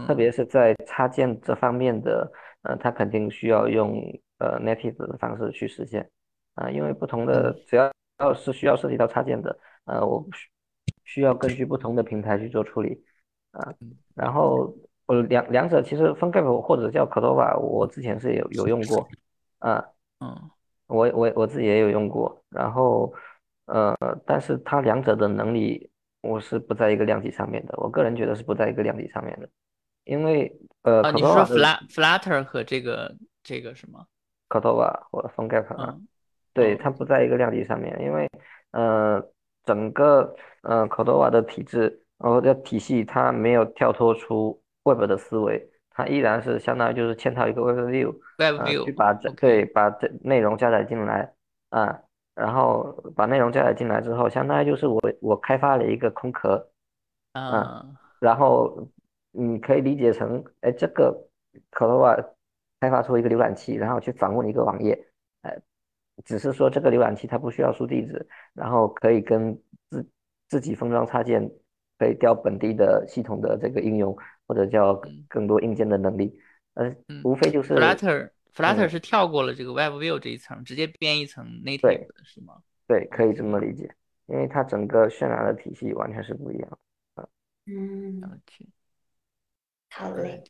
[0.06, 0.16] 特嗯。
[0.16, 2.30] 别是在插件这方面的，
[2.62, 4.00] 呃，它肯定需要用
[4.38, 6.10] 呃 native 的方式去实现，
[6.54, 7.64] 啊，因为不同的嗯。
[7.66, 10.48] 只要要是需要涉及到插件的，呃，我需
[11.04, 13.04] 需要根据不同的平台去做处理，
[13.52, 14.74] 啊，嗯，然后
[15.06, 19.08] 呃两两者其实 PhoneGap 或者叫 Cordova，我之前是有有用过，
[19.58, 19.84] 啊。
[20.20, 20.50] 嗯
[20.86, 23.12] 我我我自己也有用过，然后
[23.64, 25.90] 呃，但是它两者的能力
[26.20, 29.48] 我是不在一个量级上面的，我个人觉得是不在一个量级上面的。
[30.04, 34.06] 因为呃啊，你是说 Cordova 的 Flat Flutter 和这个这个什么
[34.50, 36.06] ？Cordova 或者 PhoneGap 啊，嗯，
[36.52, 38.30] 对，哦它不在一个量级上面，因为
[38.72, 39.26] 呃
[39.64, 51.32] 整个呃 Cordova 的体制，然后的体系它没有跳脱出 Web 的思维，它依然是相当于就是嵌套一个 Web View，Web 呃，去把这对把这内容加载进来
[51.70, 52.00] 啊，
[52.34, 56.70] 然后把内容加载进来之后，相当于就是我我开发了一个空壳，
[57.32, 57.86] 嗯，啊，
[58.20, 58.88] 然后
[59.32, 61.28] 你可以理解成，哎，这个
[61.72, 62.32] Cordova
[62.80, 65.06] 开发出一个浏览器，然后去访问一个网页，
[65.42, 65.56] 呃，
[66.24, 69.58] 只是说这个浏览器它不需要输地址，然后可以跟
[69.90, 70.08] 自
[70.48, 71.50] 自己封装插件
[71.98, 76.38] 可以调本地的系统的这个应用，或者叫嗯更多硬件的能力，
[76.74, 82.62] 呃，嗯无非就是，Flutter Flutter 嗯是跳过了这个 Web View 这一层，直接编一层 native 的是吗？
[82.86, 83.94] 对，可以这么理解，
[84.26, 86.78] 因为它整个渲染的体系完全是不一样
[87.16, 87.28] 的。
[87.66, 88.66] 嗯，了解，
[89.90, 90.42] 好嘞。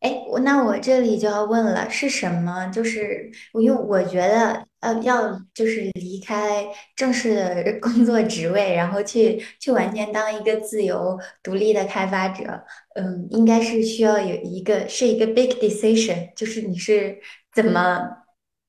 [0.00, 2.66] 哎，我那我这里就要问了，是什么？
[2.68, 17.20] 就是我因为我觉得，呃，要就是离开正式的工作职位，然后去去完全当一个自由独立的开发者，嗯，应该是需要有一个是一个 big decision，就是你是
[17.52, 18.24] 怎么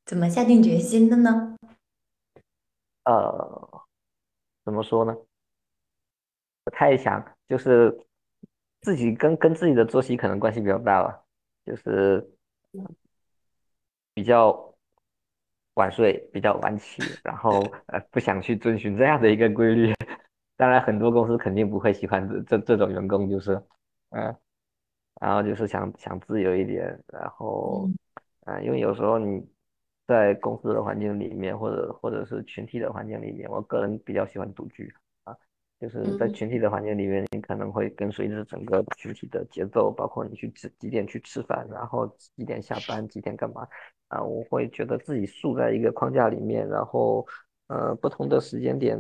[0.06, 1.56] 怎么下定决心的呢？
[3.06, 3.84] 呃，
[4.66, 5.16] 怎么说呢？
[6.66, 8.06] 不太想，就是
[8.82, 11.24] 自己跟跟自己的作息可能关系比较大吧，
[11.66, 12.28] 就是
[14.14, 14.74] 比较
[15.76, 19.94] 晚睡，比较晚起，然后呃不想去遵循这样的一个规律。
[20.58, 23.54] 当然，很多公司肯定不会喜欢这这这种员工，就是
[24.10, 24.38] 嗯、呃
[25.22, 27.88] 然后就是想想自由一点，然后
[28.46, 29.48] 嗯因为有时候你
[30.08, 34.98] 在公司的环境里面，或者或者是群体的环境里面，我个人比较喜欢独居啊，
[35.82, 36.34] 就是在嗯。
[36.34, 43.68] 群体的环境里面，你可能会跟随着整个群体的节奏，包括你去几几点去吃饭，然后几点下班，几点干嘛。
[44.10, 47.26] 啊，我会觉得自己束在一个框架里面，然后
[47.68, 48.96] 呃不同的时间点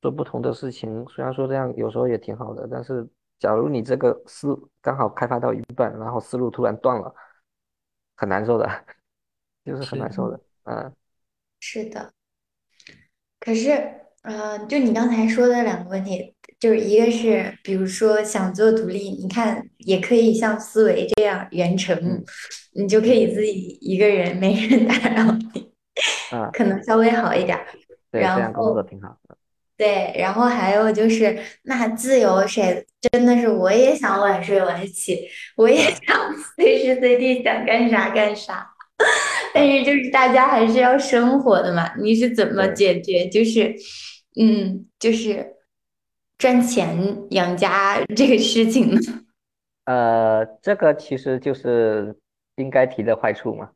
[0.00, 3.04] 做不同的事情，虽然说这样有时候也挺好的，但是
[3.40, 7.12] 假如你这个思刚好开发到一半，然后思路突然断了，
[8.14, 8.68] 很难受的，
[9.64, 10.94] 就是很，难受的，嗯。
[11.58, 12.12] 是的。
[13.40, 22.24] 可是，呃，就你刚才说的两个问题，就是一个是，比如说想做独立，你看也可以像思维这样远程，嗯
[22.76, 25.70] 你就可嗯以自己一个人，没人打扰你，
[26.36, 27.66] 啊，可能稍微好一点儿。
[28.10, 29.36] 然样工作后挺好的，
[29.76, 38.70] 对，然后还有就是，那自由谁真的是我也想晚睡晚起，我也啊想随时随地想干啥干啥。
[39.52, 42.66] 但啊，是就是大家还是要生活的嘛，你是怎么。
[42.68, 43.28] 解决？
[43.28, 43.74] 就是，
[44.36, 45.56] 嗯，就是
[46.38, 49.00] 赚钱养家这个事情呢？
[49.84, 52.18] 呃，这个其实就是
[52.56, 53.70] 应该提的坏处嘛，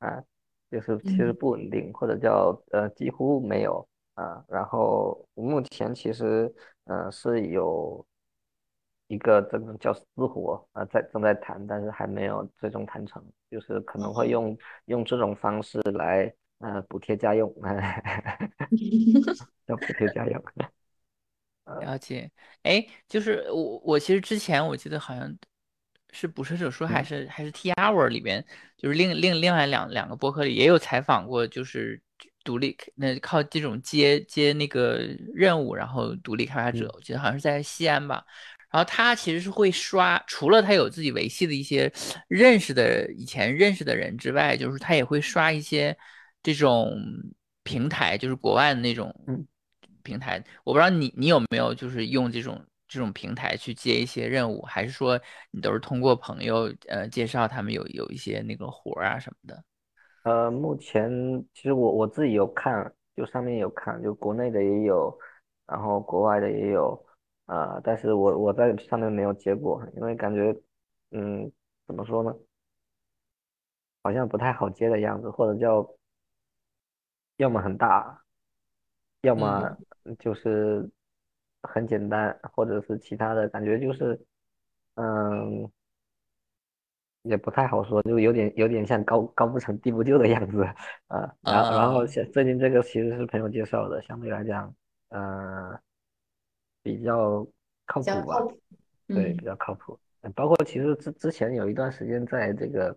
[0.00, 0.22] 啊，
[0.70, 4.44] 就是其实嗯不稳定，或者叫呃几乎没有啊。
[4.48, 6.52] 然后目前其实
[6.84, 8.04] 呃是有
[9.06, 17.52] 一个这种叫私活啊，在正在谈，但是还没有最终谈成，就是可能会用用这种方式来呃补贴家用，
[19.66, 20.42] 要补贴家用。
[21.64, 22.30] 呃了解。
[22.62, 25.36] 哎，就是我我其实之前我记得好像
[26.10, 28.44] 是捕蛇者说还嗯是还是 T Hour 里边，
[28.76, 32.00] 就是另另另外两两个博客里也有采访过，就是
[32.44, 35.00] 独立那靠这种接接那个
[35.34, 38.24] 任务，然后独立开发者，嗯我记得好像是在西安吧。
[38.70, 41.90] 然后他其实是会刷，除了他有自己维系的一些
[42.28, 45.96] 认识的以前认识的人之外，就是他也会刷一些
[46.54, 46.98] 这种
[47.62, 49.46] 平台，就是国外的那种嗯。
[50.02, 50.42] 平台。
[50.64, 59.62] 我不知道你你有没有就是用这种这种平台去接一些任务，还是说你都是通过朋友呃介绍他们有有一些那个活儿啊什么的？
[60.22, 61.10] 呃，目前
[61.52, 65.18] 其实我我自己有看，就上面有看，就国内的也有，
[65.66, 67.06] 然后国外的也有，
[67.44, 70.54] 啊、但是我我在上面没有接过，因为感觉，
[71.10, 71.52] 嗯，
[71.86, 72.34] 怎么说呢，
[74.02, 75.86] 好像不太好接的样子，或者叫
[77.38, 78.22] 要么很大，
[79.22, 80.88] 要么嗯，就是
[81.62, 84.20] 很简单，或者是其他的感觉就是，
[84.94, 85.68] 嗯。
[87.22, 90.62] 也不太好说，就有点有点像高高不成低不就的样子
[91.08, 91.34] 啊。
[91.42, 94.72] 然后然后啊，像最近这个其实是朋友介绍的，相对来讲，
[95.10, 95.78] 呃，
[96.82, 97.46] 比较
[97.84, 98.58] 靠比较谱吧，谱。
[99.08, 99.98] 对，比嗯较靠谱。
[100.20, 102.96] 呃包括其实之之前有一段时间在这个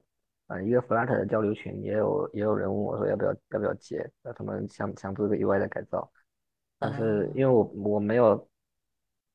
[0.51, 6.11] 呃一个 Flutter 的交流群，也有也有人问我说要不要要不要接，那他们想想做一个 UI 的改造，
[6.77, 8.49] 但是啊，因为我我没有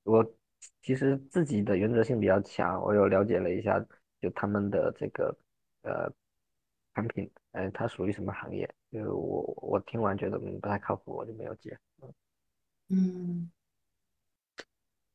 [0.05, 0.35] 我
[0.83, 3.83] 其实自己的原则性比较强，我有了解了一下，
[4.20, 5.35] 就他们的这个
[5.83, 6.12] 呃
[6.94, 8.68] 产品，哎，它属于什么行业？
[8.92, 11.76] 就是我我听完觉得嗯不太靠谱，我就没有接。
[12.88, 13.50] 嗯，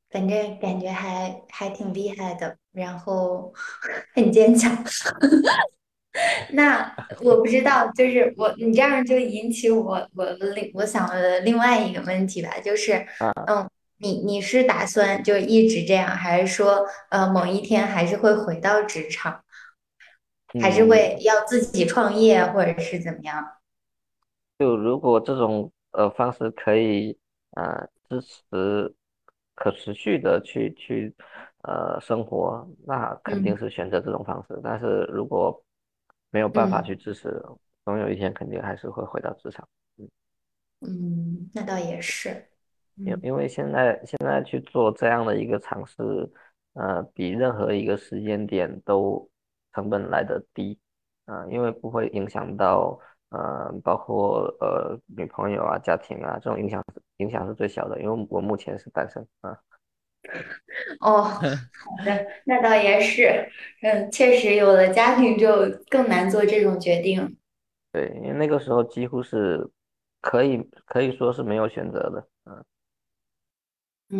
[0.09, 3.53] 反正感觉还还挺厉害的，然后
[4.13, 4.75] 很坚强。
[6.53, 19.41] 那我不知道，就是我你这样就引起我我另我想的另外一个问题吧，就是啊，嗯，你你是打算就一直这样，还是说呃某一天还是会回到职场，
[20.59, 23.45] 还是会嗯，要自己创业，或者是怎么样？
[24.59, 27.17] 就如果这种呃方式可以
[27.51, 28.93] 呃支持
[29.55, 31.13] 可持续的去去
[31.63, 34.59] 呃生活，那肯定嗯是选择这种方式。
[34.63, 35.63] 但是如果
[36.31, 36.83] 没有办法嗯。
[36.83, 37.29] 去支持，
[37.85, 39.67] 总有一天肯定还是会回到职场。
[39.97, 40.09] 嗯。
[40.81, 42.49] 嗯，那倒也是，
[42.97, 45.95] 嗯因因为现在现在去做这样的一个尝试，
[46.73, 49.29] 呃，比任何一个时间点都
[49.73, 50.79] 成本来的低，
[51.25, 59.57] 啊、因为不会影响到呃，包括呃女朋友啊、家庭啊这种影响是影响是最小的，因为我目前是单身啊，
[61.01, 61.41] 哦，好
[62.05, 63.49] 的，那倒也是，
[63.81, 67.37] 嗯，确实有了家庭就更难做这种决定，
[67.91, 69.69] 对，因为那个时候几乎是
[70.21, 72.63] 可以可以说是没有选择的，嗯。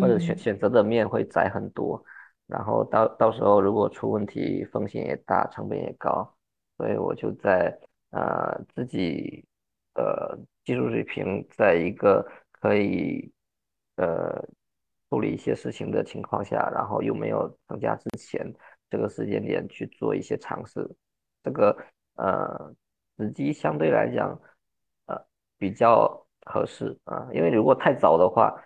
[0.00, 2.02] 或者选嗯选择的面会窄很多，
[2.46, 6.34] 然后到到时候如果出问题，风险也大，成本也高，
[6.78, 7.78] 所以我就在
[8.10, 9.44] 呃自己
[9.94, 10.34] 呃
[10.64, 13.30] 技术水平在一个可以
[13.96, 14.42] 呃
[15.12, 18.50] 处理一些事情的情况下，然后又没有增加之前
[18.88, 20.88] 这个时间点去做一些尝试，
[21.44, 21.76] 这个
[22.14, 22.74] 呃
[23.18, 24.40] 时机相对来讲
[25.04, 25.22] 呃
[25.58, 28.58] 比较合适啊，因为如果太早的话。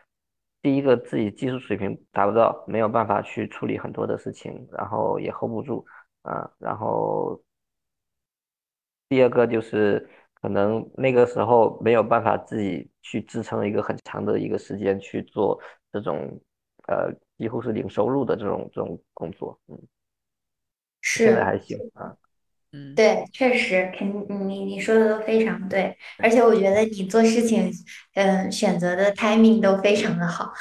[0.63, 5.87] 第一个自己技术水平达不到，没有办法去处理很多的事情，然后也 hold 不住
[6.23, 6.51] 啊。
[6.59, 7.41] 然后
[9.09, 15.57] 第二个就是可能那个时候没有办法自己去支撑一个很长的一个时间去做
[16.01, 16.41] 这种
[16.89, 19.59] 呃几乎是零收入的这种这种工作。
[19.69, 19.79] 嗯，
[21.03, 21.45] 现在是。
[21.45, 22.15] 还行啊。
[22.73, 22.95] 嗯。
[22.95, 24.09] 对，确实，肯
[24.49, 27.71] 你你说的都非常对，而且我觉得你做事情，
[28.15, 30.53] 嗯，选择的 timing 都非常的好。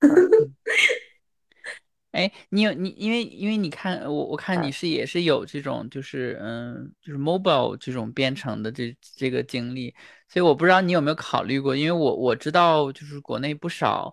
[0.00, 0.54] 嗯
[2.12, 9.94] 哎，你有你，因为因为你看我，我看你啊是也是有这种就是嗯，就是 mobile 这种编程的这这个经历，
[10.28, 14.12] 所以我不知道你有没有考虑过，因为我我知道就是国内不少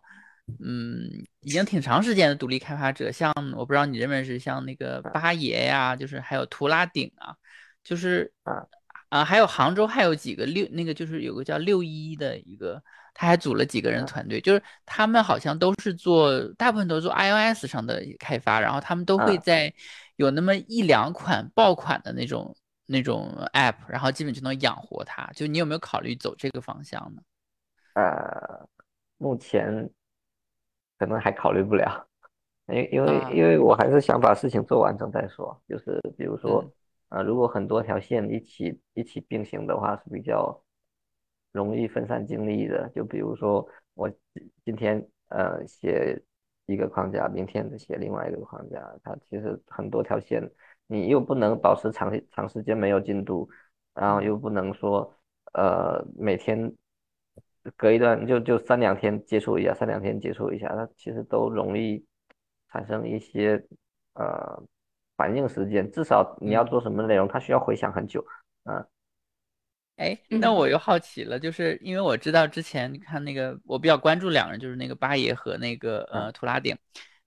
[0.64, 1.10] 嗯，
[1.42, 7.36] 已经挺长时间的独立开发者，像我不知道你认不认识，像那个啊八爷呀，就是还有图拉顶啊，
[7.84, 8.66] 就是啊
[9.10, 12.82] 啊，还有杭州还有几个六那个就是有个叫六一的一个。
[13.18, 19.74] 他还组了几个人啊团队，就是他们好像都是做，大部分都是做 iOS 上的开发，然后他们都会啊在
[20.18, 22.54] 有那么一两款爆款的那种
[22.86, 25.26] 那种 App，然后基本就能养活它。
[25.34, 27.22] 就你有没有考虑走这个方向呢？
[27.94, 28.68] 呃，
[29.18, 29.90] 目前
[30.98, 32.08] 可能还考虑不了。
[32.68, 36.62] 因因为啊，因为我还是想把事情做完整再说，就是比如说，
[37.10, 40.60] 啊呃，如果很多条线一起一起并行的话，是比较
[41.52, 42.90] 容易分散精力的。
[42.90, 46.20] 就比如说我今今天呃写
[46.66, 50.42] 一个框架，明天写另外一个框架，它其实很多条线，
[50.88, 53.48] 你又不能保持长长时间没有进度，
[53.94, 55.14] 然后嗯，又不能说
[55.54, 56.74] 呃每天
[57.76, 62.06] 隔一段就就三两天接触一下，三两天接触一下，它其实都容易
[62.72, 63.64] 产生一些
[64.14, 64.64] 呃
[65.18, 65.92] 反应时间。
[65.92, 66.70] 至少你要嗯。
[66.70, 68.26] 做什么内容，它需要回想很久。
[68.64, 68.86] 嗯
[69.98, 76.78] 哎，那嗯我又好奇了，就是因为我知道之前你看那个，我比较关注两人，就是那个八爷和那个呃嗯图拉顶，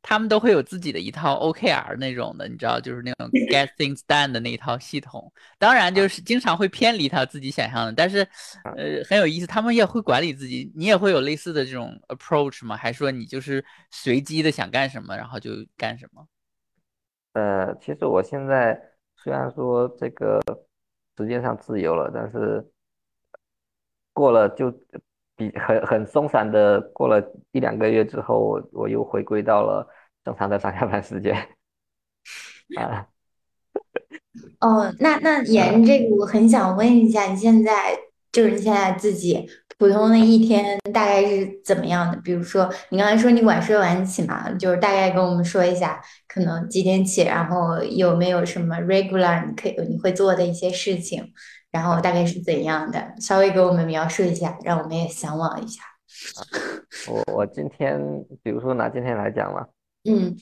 [0.01, 5.31] 他们都会有自己的一套 OKR 那种的，你知道，就是那种 Get Things Done 的那一套系统。
[5.59, 8.21] 当然，就啊是经常会偏离他自己想象的，但是
[8.63, 10.73] 啊呃很有意思，他们也会管理自己。
[10.75, 12.77] 你也会有类似的这种 approach 吗？
[12.77, 16.27] 还是说你就是随机的想干什么，然后就干什么？
[17.35, 18.81] 呃，其实我现在
[19.17, 20.41] 虽然说这个
[21.17, 22.65] 时间上自由了，但是
[24.12, 24.72] 过了就
[25.37, 27.22] 比很很松散的过了
[27.53, 29.87] 一两个月之后，我我又回归到了
[30.29, 31.35] 正常的上下班时间
[32.76, 33.07] 啊
[34.61, 37.99] 哦，那那沿啊这个，我很想问一下，你现在
[38.31, 39.49] 就是你现在自己
[39.79, 42.18] 普通的一天大概是怎么样的？
[42.18, 45.99] 比如说，你刚才说你晚睡晚起嘛，就是大概跟我们说一下，
[46.29, 51.33] 可能几点起，然后有没有什么 regular 你可以你会做的一些事情，
[51.70, 55.83] 然后大啊概是怎样的，稍微给我们描述一下，让我们也向往一下。
[56.37, 56.45] 啊！
[57.09, 57.99] 我我今天
[58.43, 59.66] 比如说拿今天来讲嘛。
[60.05, 60.36] 嗯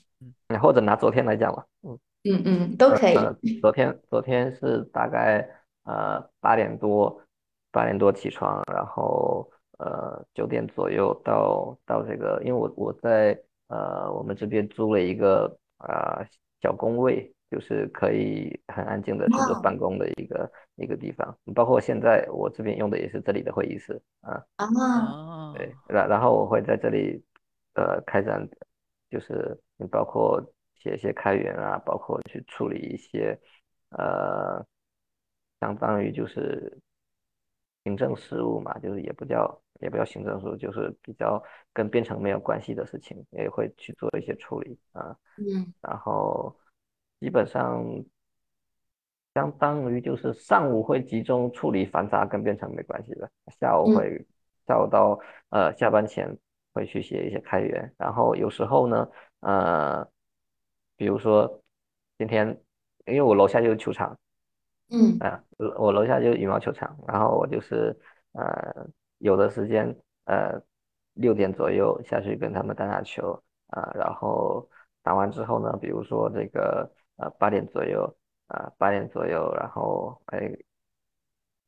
[0.48, 1.98] 嗯或者拿昨天来讲吧，嗯。
[2.28, 3.14] 嗯嗯，都可以。
[3.60, 5.48] 昨天昨天是大概
[5.84, 7.22] 呃八点多
[7.70, 9.48] 八点多起床，然后
[9.78, 16.18] 呃九点左右到到这个，因为我我在呃我们这边租了一个啊、
[16.60, 24.42] 小工位，就是可以很安静的去做办公的一个一个地方，包括现在我这边用的也是这里的会议室啊。
[24.56, 27.22] 啊，哦，对，然然后我会在这里，
[27.74, 28.48] 呃，开展，
[29.16, 30.38] 就是你包括
[30.74, 33.38] 写一些开源啊，包括去处理一些，
[33.88, 34.62] 呃，
[35.58, 36.78] 相当于就是
[37.84, 41.42] 行政事务嘛，就是也不叫也不叫行政事务，就是比较
[41.72, 45.16] 跟编程没有关系的事情，也会去做一些处理啊。
[45.38, 46.54] 嗯然后
[47.20, 47.82] 基本上
[49.32, 54.26] 相当于就是上午会集中处理繁杂跟编程没关系的，下午嗯会
[54.66, 56.36] 下午到呃下班前
[56.76, 59.08] 会去写一些开源，然后有时候呢，
[59.40, 60.06] 呃，
[60.96, 61.62] 比如说
[62.18, 62.46] 今天
[63.06, 64.18] 因为我楼下就是球场，
[64.90, 65.16] 嗯。
[65.20, 65.42] 啊，
[65.78, 67.98] 我楼下就是羽毛球场，然后我就是
[68.32, 68.86] 呃
[69.18, 69.96] 有的时间
[70.26, 70.60] 呃
[71.14, 74.68] 六点左右下去跟他们打打球啊，然后
[75.02, 78.14] 打完之后呢，比如说这个呃八点左右
[78.48, 80.52] 啊八点左右，然后哎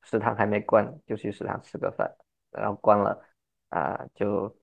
[0.03, 2.11] 食堂还没关，就去食堂吃个饭，
[2.51, 3.23] 然后关了
[3.71, 4.55] 啊就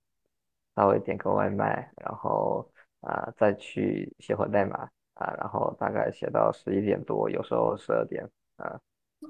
[0.76, 2.70] 稍微点个外卖，然后
[3.02, 8.28] 啊再去写会代码啊，然后大概写到十一点多，有时候十二点。
[8.58, 8.80] 啊，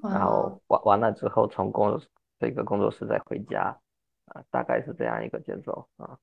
[0.03, 1.99] 然后完完了之后从工
[2.39, 3.75] 这个工作室再回家，
[4.25, 6.15] 啊，大概是这样一个节奏啊。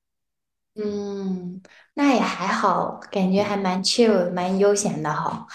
[0.75, 1.61] 嗯，
[1.93, 5.45] 那也还好，感觉嗯，还蛮 chill，蛮悠闲的哈。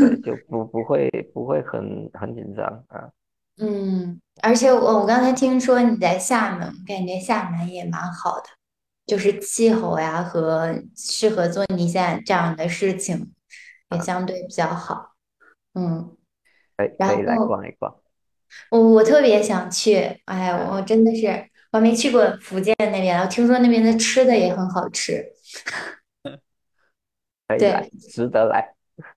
[0.00, 3.08] 对， 就不不会不会很很紧张啊。
[3.58, 8.46] 嗯，而且我我刚才听说你在厦门，感觉厦门也蛮好的，
[9.06, 13.32] 就是气候呀和适合做你现在这样的事情
[13.90, 15.14] 也啊，相对比较好。
[15.74, 16.16] 嗯，
[16.76, 17.94] 可以可以来逛一逛
[18.70, 19.94] 我我特别想去，
[20.24, 21.26] 哎，啊，我真的是
[21.72, 25.24] 我还没去过福建那边，我听说那边的吃的也很好吃。
[27.48, 28.74] 可以来，对，值得来。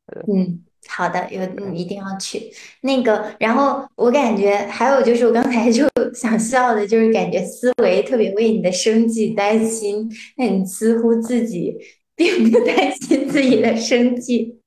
[0.07, 3.31] 呃 嗯，好的，有嗯，一定要去那个。
[3.39, 11.77] 然后我感觉还有就是，我刚才就 想笑的，就是感觉思维特别为你的生计担心，那你似乎自己
[12.17, 14.59] 并不担心自己的生计。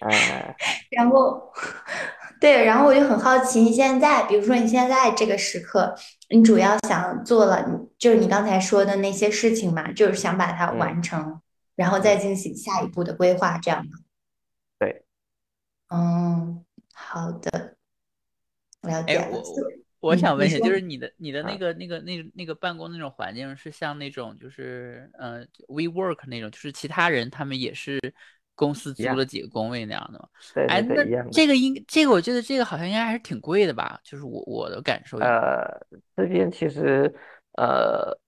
[0.00, 0.08] 啊，
[0.90, 1.42] 然后，
[2.40, 5.94] 对，然后我就很好奇，你现在，比如说你现在这个时刻，
[6.30, 7.66] 你主要想做了，
[7.98, 11.40] 就是你刚才说的那些事情嘛，就是想把它嗯完成，
[11.74, 13.90] 然后再嗯，进行下一步的规划，这样吗？
[15.90, 16.64] 对，嗯，
[16.94, 17.76] 好的。
[18.82, 28.00] 了哎，解了，所我嗯，我想问一下，就是你的你的那啊，个那个那个那个办公那种环境是像那种就是呃 WeWork 那种，就是其他人他们也是
[28.54, 30.28] 公司一，租了几个工位那样的吗？
[30.68, 31.32] 哎，对对对，那一样的。
[31.32, 34.00] 这个应这个我觉得这个好像应该还是挺贵的吧？
[34.02, 35.18] 就是我我的感受。
[35.18, 35.86] 呃，
[36.16, 37.14] 这边其实
[37.58, 38.18] 呃，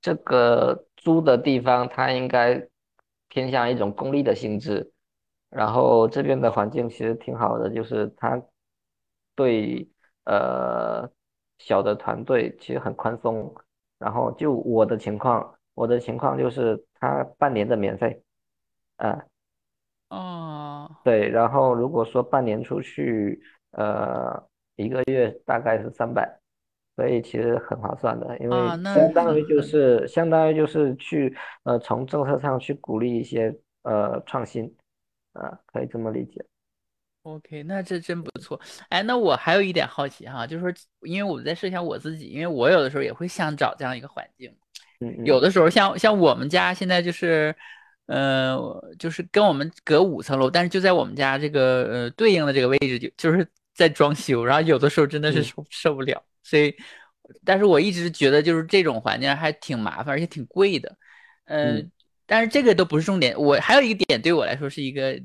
[0.00, 2.64] 这个租的地方它应该
[3.28, 4.92] 偏向一种公立的性质，
[5.50, 8.42] 然后这边的环境其实挺好的，就是他
[9.34, 9.88] 对
[10.24, 11.08] 呃
[11.58, 13.54] 小的团队其实很宽松，
[13.98, 18.22] 然后就我的情况，我的情况就是他半年的免费，
[18.96, 19.24] 啊、
[20.10, 20.90] 哦。
[21.04, 23.40] 对，然后如果说半年出去，
[23.70, 24.42] 呃，
[24.74, 26.40] 一个月大概是三百，
[26.96, 34.74] 所以其实很划算的，因啊，为那相当于就是相当于就是去呃从政策上去鼓励一些呃创新，
[35.36, 36.44] 啊、可以这么理解。
[37.22, 38.60] OK，那这真不错。
[38.88, 44.48] 哎，那我还有一点好奇哈，就是说，因为我在设想我自己，因为我有的时候也会想找这样一个环境。
[45.00, 47.54] 嗯嗯有的时候像像我们家现在就是，
[48.06, 48.64] 呃，
[48.98, 56.74] 就是跟我们隔五层楼，但是就在我们家这个呃对应的这个位置就就是在装修，然后有的时候真的是嗯受受不了，所以，
[57.44, 60.96] 但是我一直觉得就是这种环境还挺麻烦，而且挺贵的，
[61.46, 61.90] 嗯嗯、
[62.26, 65.20] 但是这个都不是重点，我还有一个点对我来说是一个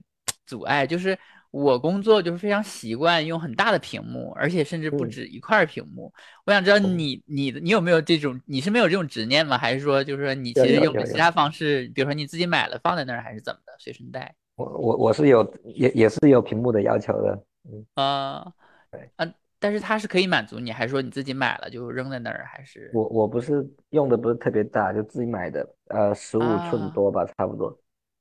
[0.45, 1.17] 阻碍，就是
[1.49, 6.13] 我工作就是非常习惯用很大的屏幕，而且甚至不嗯，止一块屏幕。
[6.45, 9.57] 我想知道哦你你你有没有这种，你是没有这种执念吗？
[9.57, 14.33] 还是说就是说你其实用其他方式，比如说你自己买了放在那儿，还是怎么的，随身带？
[14.55, 18.53] 我我我是有也也是有屏幕的要求的，嗯，啊
[18.91, 19.25] 对，啊，
[19.61, 27.67] 但是它是可以满足你，还是说你自己买了就扔在那儿，还是我我不是用的不是特别大，就自己买的，呃，十五寸啊多吧，差不多。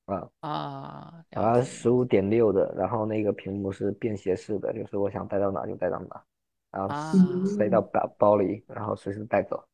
[0.05, 0.29] 啊。
[0.41, 6.23] 啊，好像了解了十五点六的，然后那个屏幕是便携式的，就是我想带到哪就带到哪，
[6.71, 7.13] 然后啊
[7.47, 9.65] 塞到嗯包包里，然后随时带走。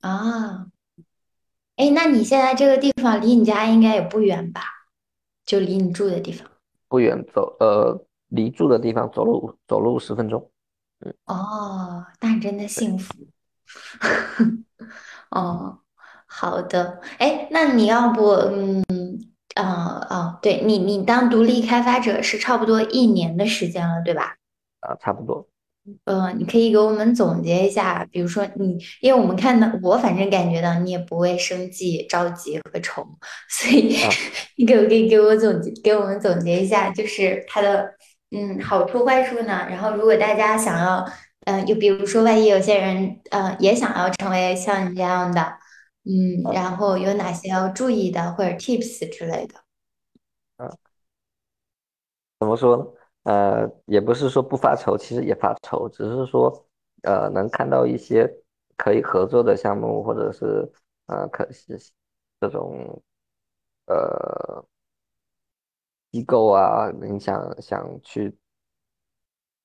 [0.00, 0.66] 啊，
[1.76, 4.62] 哎，那你现在这个地方离你家应该也不远吧？
[5.44, 6.50] 就离你住的地方。
[6.88, 10.50] 不远走，呃，离住的地方走路走路十分钟。
[11.00, 13.14] 嗯，哦，那真的幸福。
[15.30, 15.78] 哦，
[16.26, 17.00] 好的。
[17.18, 18.84] 哎，那你要不，嗯，
[19.54, 24.36] 啊，哦，对你，你当独立开发者是差不多一年的时间了，对吧？
[24.80, 25.48] 啊，差不多。
[26.04, 33.06] 嗯，你可以给我们总结一下，比如说你，因为我们看到，我反正感觉到你也不为生计、着急和愁，
[33.48, 33.96] 所以
[34.56, 37.90] 你可不可以给我总结，给我们总结一下，就是它的
[38.30, 39.66] 嗯好处坏处呢？
[39.70, 41.04] 然后如果大家想要，
[41.46, 45.40] 嗯，就比如说万一有些人呃也想要成为像你这样的，
[46.04, 49.54] 嗯，然后有哪些要注意的或者 tips 之类的？
[50.58, 50.70] 嗯，
[52.40, 52.84] 怎么说呢？
[53.24, 56.66] 呃，也不是说不发愁，其实也发愁，只是说，
[57.02, 58.26] 呃，能看到一些
[58.76, 60.70] 可以合作的项目，或者是
[61.06, 61.78] 呃，可是
[62.40, 63.02] 这种
[63.86, 64.64] 呃
[66.10, 68.36] 机构啊，你想想去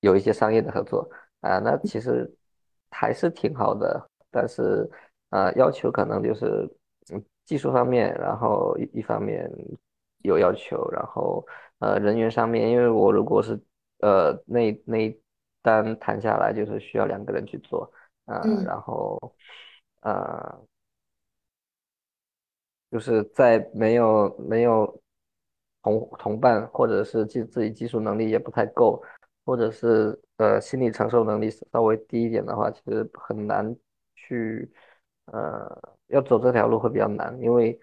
[0.02, 1.10] 有一些商业的合作
[1.42, 2.32] 啊，那其实
[2.90, 4.90] 还是挺好的，但是
[5.30, 6.70] 啊，要求可能就是
[7.12, 9.50] 嗯技术方面，然后一一方面
[10.20, 11.46] 有要求，然后。
[11.80, 13.62] 呃，人员上面，因为我如果是
[14.00, 15.22] 呃那那一
[15.62, 17.92] 单谈下来，就是需要两个人去做，
[18.24, 19.20] 呃，然后
[20.00, 20.62] 呃，
[22.90, 25.03] 就是在没有没有
[25.84, 29.00] 同同伴，或者是技自己技术能力也不太够，
[29.46, 33.76] 或者是呃心理承受能力稍微低一点的话，其实很难
[34.16, 34.72] 去
[35.26, 37.80] 呃要走这条路会比较难，因为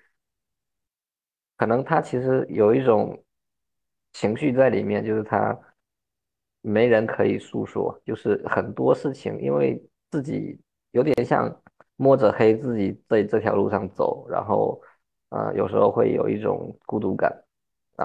[1.56, 3.22] 可能他其实有一种。
[4.12, 5.56] 情绪在里面，就是他
[6.62, 9.80] 没人可以诉说，就是很多事情，因为
[10.10, 11.48] 自己有点像
[11.94, 14.82] 摸着黑自己在这条路上走，然后
[15.28, 17.32] 呃有时候会有一种孤独感，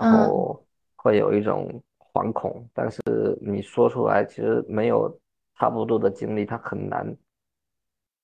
[0.02, 0.62] 然后
[0.98, 3.02] 会有一种惶恐，但是
[3.42, 5.18] 你说出来，其实没有
[5.58, 7.16] 差不多的经历，他很难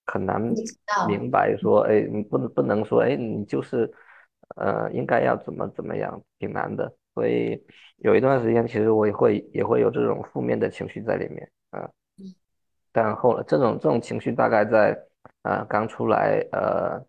[0.06, 0.42] 很难
[1.08, 3.90] 明白说，哎，你不能不能说，哎，你就是
[4.58, 6.94] 呃应该要怎么怎么样，挺难的。
[7.14, 7.62] 所以
[7.98, 11.90] 有一段时间，其实我也会也会有这种负面的情绪在里面啊。
[12.92, 14.98] 但后来这种这种情绪大概在
[15.44, 17.00] 啊刚出来呃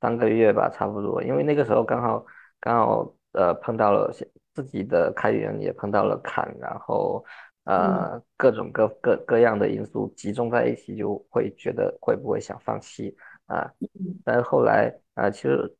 [0.00, 2.24] 三个月吧，差不多，因为那个时候刚好
[2.58, 4.12] 刚好呃碰到了
[4.54, 7.24] 自己的开源也碰到了坎，然后
[7.64, 13.16] 呃各种各各各样的因素集中在一起，就会觉得会不会想放弃
[13.46, 13.70] 啊？
[14.24, 15.76] 但是后来啊，其实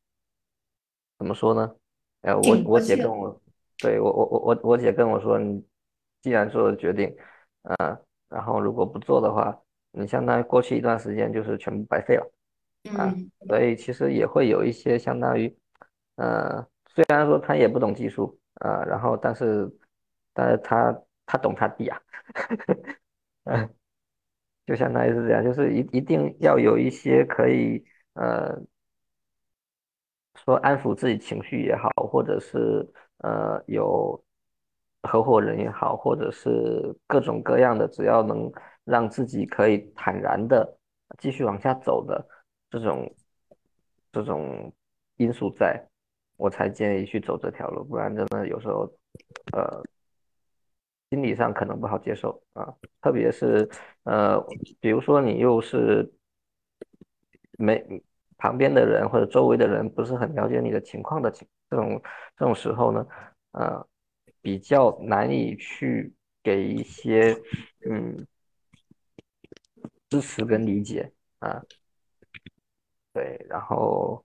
[1.18, 1.74] 怎么说呢？
[2.20, 3.40] 呃，我我姐跟我。
[3.76, 5.60] 对我我我我我姐跟我说，你
[6.22, 7.14] 既然做了决定，
[7.62, 7.98] 嗯，
[8.28, 12.32] 然后如果不做的话，你相当于过去一段时间就是全部白费了，
[12.96, 13.12] 啊，
[13.48, 15.54] 所以其实也会有一些相当于，
[16.14, 16.64] 呃，
[16.94, 19.70] 虽然说他也不懂技术，啊，然后但是
[20.32, 22.00] 但是他他懂他弟啊，
[23.44, 23.74] 嗯，
[24.66, 27.84] 就相当于是这样，就是一一定要有一些可以
[28.14, 28.56] 呃
[30.44, 32.88] 说安抚自己情绪也好，或者是。
[33.18, 34.22] 呃，有
[35.02, 38.52] 合伙人也好，或者是各种各样的，只要能
[38.84, 40.76] 让自己可以坦然的
[41.16, 42.22] 继续往下走的
[42.68, 43.14] 这种
[44.12, 44.70] 这种
[45.16, 45.88] 因素在，
[46.36, 48.90] 我才建议去走这条路，不然真的有时候
[49.52, 49.82] 呃
[51.10, 53.68] 心理上可能不好接受啊，特别是
[54.04, 54.40] 呃
[54.80, 56.12] 比如说你又是
[57.58, 58.02] 没
[58.36, 61.46] 旁边的人或者周围的人不是很了解你的情况的情。
[61.70, 62.02] 这种
[62.36, 63.06] 这种时候呢，
[63.52, 63.84] 呃，
[64.40, 66.12] 比较难以去
[66.42, 67.36] 给一些
[67.88, 68.26] 嗯
[70.08, 71.60] 支持跟理解啊，
[73.12, 74.24] 对，然后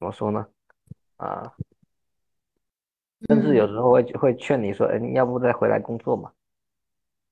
[0.00, 0.44] 怎么说呢？
[1.18, 1.54] 啊，
[3.28, 6.32] 甚至有时候会会劝你说，哎，你要不再回来工作嘛，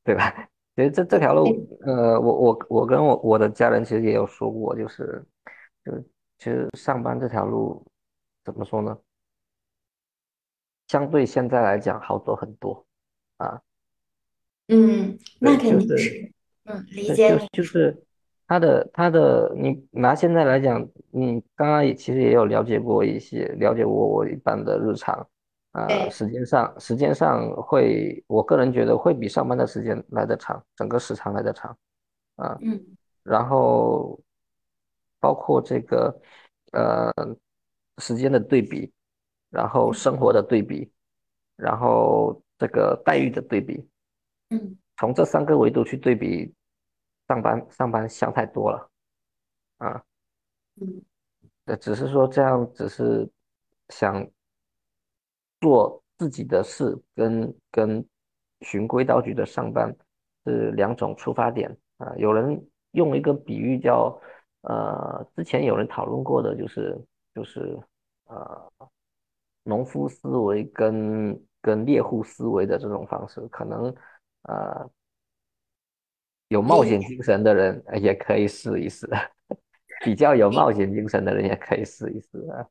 [0.05, 0.49] 对吧？
[0.77, 1.45] 其实这这条路，
[1.81, 5.25] 呃，我我我跟我我的家人其实也有说过，就是
[5.85, 5.93] 就。
[6.41, 7.85] 其实上班这条路
[8.45, 8.97] 怎么说呢？
[10.87, 12.87] 相对现在来讲好走很多
[13.39, 13.61] 啊。
[14.69, 18.07] 嗯，那肯定是，嗯，理解就就是
[18.49, 25.15] 他的他的，你拿现在来讲，你刚刚也其实也有了解过一些，了解过我一般的日常
[25.71, 31.77] 啊，时间上时间上会，我个人觉得会比上班的时间来的长，整个时长来的长
[32.35, 32.59] 啊。
[32.63, 32.81] 嗯，
[33.23, 34.19] 然后。
[35.21, 36.17] 包括这个，
[36.71, 37.13] 呃，
[38.01, 38.93] 时间的对比，
[39.51, 40.89] 然后生活的对比，
[41.57, 43.85] 然后这个待遇的对比，
[44.51, 46.55] 嗯，从这三个维度去对比，
[47.29, 48.91] 上班上班想太多了，
[49.77, 50.03] 啊，
[50.81, 51.03] 嗯，
[51.67, 53.31] 呃，只是说这样，只是
[53.91, 54.27] 想
[55.61, 58.05] 做自己的事，跟跟
[58.63, 59.95] 循规蹈矩的上班
[60.47, 62.15] 是两种出发点啊。
[62.17, 64.19] 有人用一个比喻叫，
[64.63, 66.99] 呃，之前有人讨论过的，就是
[67.35, 67.79] 就是
[68.25, 68.73] 呃，
[69.65, 73.95] 农夫思维跟跟猎户思维的这种方式，可能
[74.43, 74.91] 呃
[76.49, 79.09] 有冒险精神的人呃也可以试一试，
[80.05, 82.67] 比较有冒险精神的人也可以试一试啊。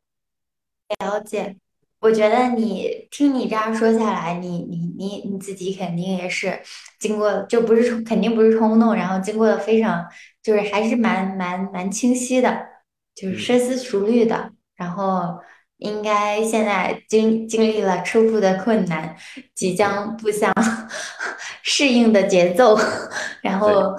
[0.99, 1.55] 了解，
[1.99, 6.59] 我觉得你听你这样说下来，你你你你自己肯定也是
[6.99, 10.05] 经过，就不是肯定不是冲动，然后经过的非常，
[10.41, 12.65] 就是还是蛮蛮蛮清晰的，
[13.13, 15.37] 就是嗯，深思熟虑的，然后
[15.77, 19.15] 应该现在经经历了初步的困难，
[19.55, 20.53] 即将步向
[21.63, 22.77] 适应的节奏，
[23.41, 23.59] 然。
[23.59, 23.95] 后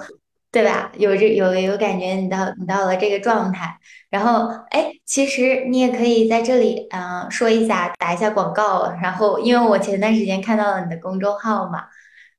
[0.51, 0.91] 对吧？
[0.97, 3.77] 有这有有感觉，你到你到了这个状态。
[4.09, 8.91] 然后，哎，其实你也可以在这里，嗯、说一下，打一下广告。
[8.99, 11.83] 然后，因为我前段时间看到了你的公众号嘛，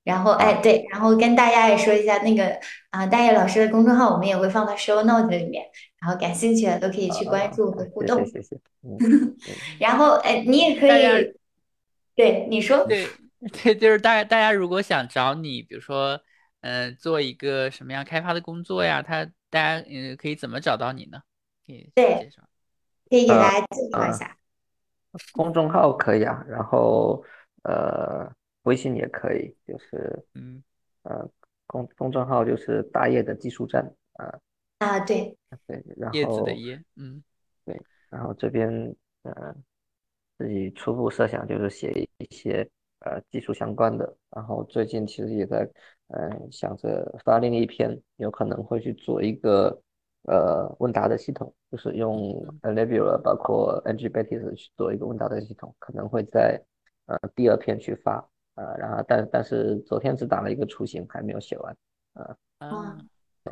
[0.03, 2.59] 然后，哎，啊对，然后跟大家也说一下那个
[2.91, 5.65] 啊、大叶老师的公众号，我们也会放到 show note 里面，
[6.01, 7.85] 然后感兴趣的都可以去关啊注和啊！
[7.85, 8.27] 谢谢互动。
[8.27, 9.37] 谢谢，嗯嗯
[9.79, 11.35] 然后，哎，你也可以，
[12.17, 13.09] 对，你说，嗯，对
[13.75, 16.19] 对，就是大家大家如果想找你，比如说，
[16.63, 21.21] 嗯、做一个什么样开发的工作呀，他大家嗯可以怎么找到你呢？
[21.67, 22.43] 可以对，介绍。
[23.09, 24.37] 可以给呃大家介绍一呃，下。
[25.33, 27.25] 公众号可以啊，然后
[27.65, 28.31] 呃，
[28.71, 30.63] 微信也可以，就是嗯，
[31.03, 31.29] 呃，
[31.67, 34.39] 公公众号就是大业的技术站啊，
[34.79, 37.21] 啊，对，对，然叶子的后叶，嗯。
[37.65, 38.71] 对，然后这边
[39.25, 39.55] 呃
[40.39, 42.69] 自己初步设想就是写一些
[43.01, 45.69] 呃技术相关的，然后最近其实也在
[46.07, 49.83] 呃想着发另一篇，有可能会去做一个
[50.29, 56.63] 呃问答的系统，就是用嗯，Nebula 包括 NGBatis 去做一个问答的系统，可能会在
[57.07, 61.77] 呃第二篇去发，呃，然后但但是昨天只打了一个雏形，还没有写完，
[62.15, 62.99] 呃，啊，啊，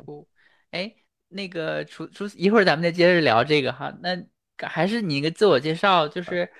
[0.04, 0.28] 酷，
[0.70, 0.94] 哎，
[1.28, 4.16] 那个除除一会儿咱们再接着聊这个哈，那
[4.58, 6.50] 还是你一个自我介绍，就是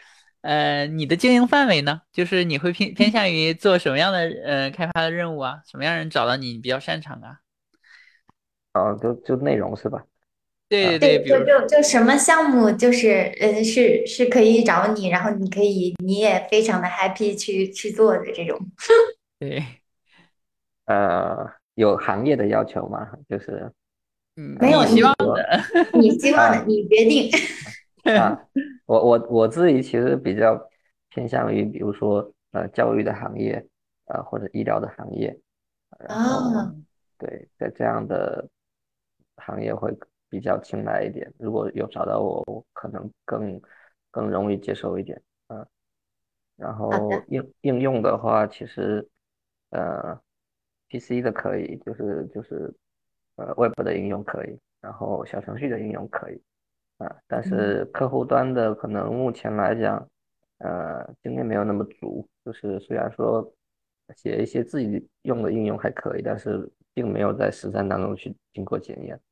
[0.41, 5.61] 呃你的经营范围呢，就是你会偏偏 向于做什么样的呃开发的任务啊？
[5.67, 7.41] 什么样人找到你，你比较擅长啊？
[8.75, 10.05] 哦，就就内容是吧？
[10.69, 10.99] 啊。
[10.99, 18.59] 对对就就就什么项目，就是呃，是是可以找你，然后你可以，你也非常的 happy 去去做的这种。
[19.41, 19.63] 对，
[20.87, 23.09] 呃，有行业的要求吗？
[23.29, 23.73] 就是
[24.37, 25.61] 嗯，没有希望的，
[25.95, 27.31] 你希望的，啊你决定。
[28.17, 28.41] 啊，
[28.87, 30.59] 我我我自己其实比较
[31.11, 33.65] 偏向于，比如说呃教育的行业，
[34.07, 35.37] 呃或者医疗的行业，
[35.99, 36.87] 然后啊，嗯，
[37.19, 38.49] 对在这样的
[39.37, 39.93] 行业会
[40.29, 41.33] 比较青睐一点。
[41.39, 43.61] 如果有找到我，我可能更
[44.11, 45.21] 更容易接受一点。
[45.49, 45.67] 啊。
[46.57, 46.99] 然，后
[47.29, 49.07] 应应用的话，其实
[49.71, 50.21] 呃
[50.89, 52.75] ，PC 的可以，就是就是
[53.37, 56.43] 呃 Web 的应用可以，然后小程序的应用可以
[56.99, 60.05] 啊，但嗯是客户端的可能目前来讲，
[60.59, 63.55] 呃，经验没有那么足，就是虽然说
[64.17, 69.28] 写一些自己用的应用还可以，但是并没有在实战当中去经过检验，对，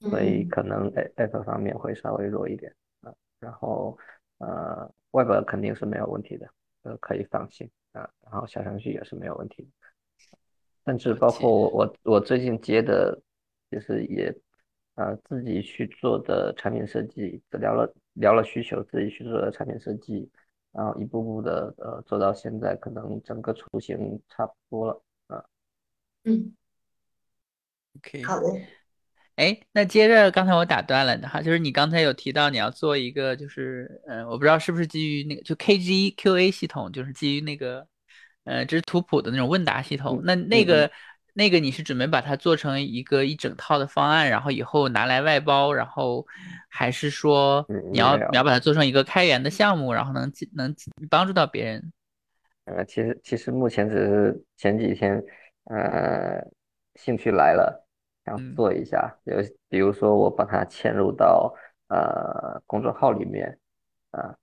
[0.00, 3.98] 所以嗯，可能 App 方面会稍微弱一点啊，然后。
[4.40, 6.48] 呃，Web 肯定是没有问题的，
[6.82, 8.08] 呃，可以放心啊。
[8.22, 9.68] 然后小程序也是没有问题的，
[10.86, 13.20] 甚至包，括我我我最近接的，
[13.68, 14.32] 就是也
[14.94, 20.30] 呃自己去做的产品设计，聊了聊了需求，自己去做的产品设计，
[20.70, 25.44] 然后一步步的呃做到现在，可能整个雏形差不多了啊。
[26.22, 26.54] 嗯
[27.96, 28.22] ，，OK。
[28.22, 28.46] 好的，
[29.38, 37.86] 哎，那接着刚才我打断了的哈，就是你刚才有提到你要做一个，就是嗯、呃我不知道是不是基于那个就 KG QA 系统，就是基于那个
[38.42, 40.18] 呃这是图谱的那种问答系统。
[40.18, 40.90] 嗯那那个
[41.34, 46.26] 那个你是准备把它做成一个一整套的方案，然后以后拿来外包，然后
[46.68, 48.16] 还是说嗯，你要。
[48.16, 50.74] 你要把它做成一个开源的项目，然后能能
[51.08, 51.92] 帮助到别人？
[52.64, 55.22] 呃，其实其实目前只是前几天，
[55.66, 56.44] 呃，
[56.96, 57.87] 兴趣来了，
[58.28, 59.32] 想嗯做一下，就
[59.68, 61.54] 比如说我把它嵌入到
[61.88, 63.58] 呃公众号里面，
[64.10, 64.36] 啊、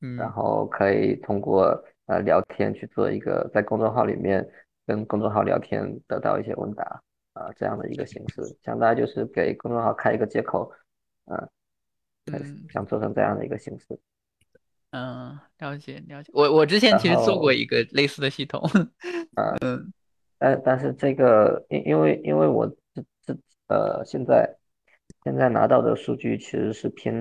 [0.00, 4.44] 然嗯后可以通过呃聊天去做一个在公众号里面
[4.84, 7.00] 跟公众号聊天得到一些问答
[7.32, 10.72] 啊、这样的一个形式，想大家就是给公众号开一个接口，
[11.26, 11.36] 啊、
[12.32, 12.66] 嗯。
[12.70, 13.98] 想做成这样的一个形式，
[14.90, 16.30] 嗯，了解了解。
[16.34, 17.52] 我我之前其实做过。
[17.52, 18.60] 一个类似的系统，
[19.34, 19.54] 啊。
[19.62, 19.92] 嗯
[20.38, 23.38] 但但是这个，因因为因为我这这
[23.68, 24.56] 呃，现在
[25.24, 27.14] 现在拿到的数据其实是偏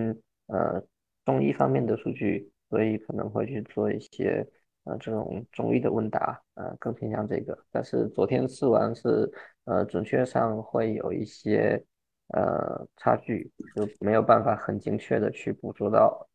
[0.48, 0.84] 呃
[1.26, 4.46] 中医方面的数据，所以可能会去做一些
[4.86, 7.58] 呃这种中医的问答，呃更偏向这个。
[7.72, 9.32] 但是昨天试完是
[9.66, 11.84] 呃准确上会有一些
[12.30, 16.28] 呃差距，就没有办法很精确的去捕捉到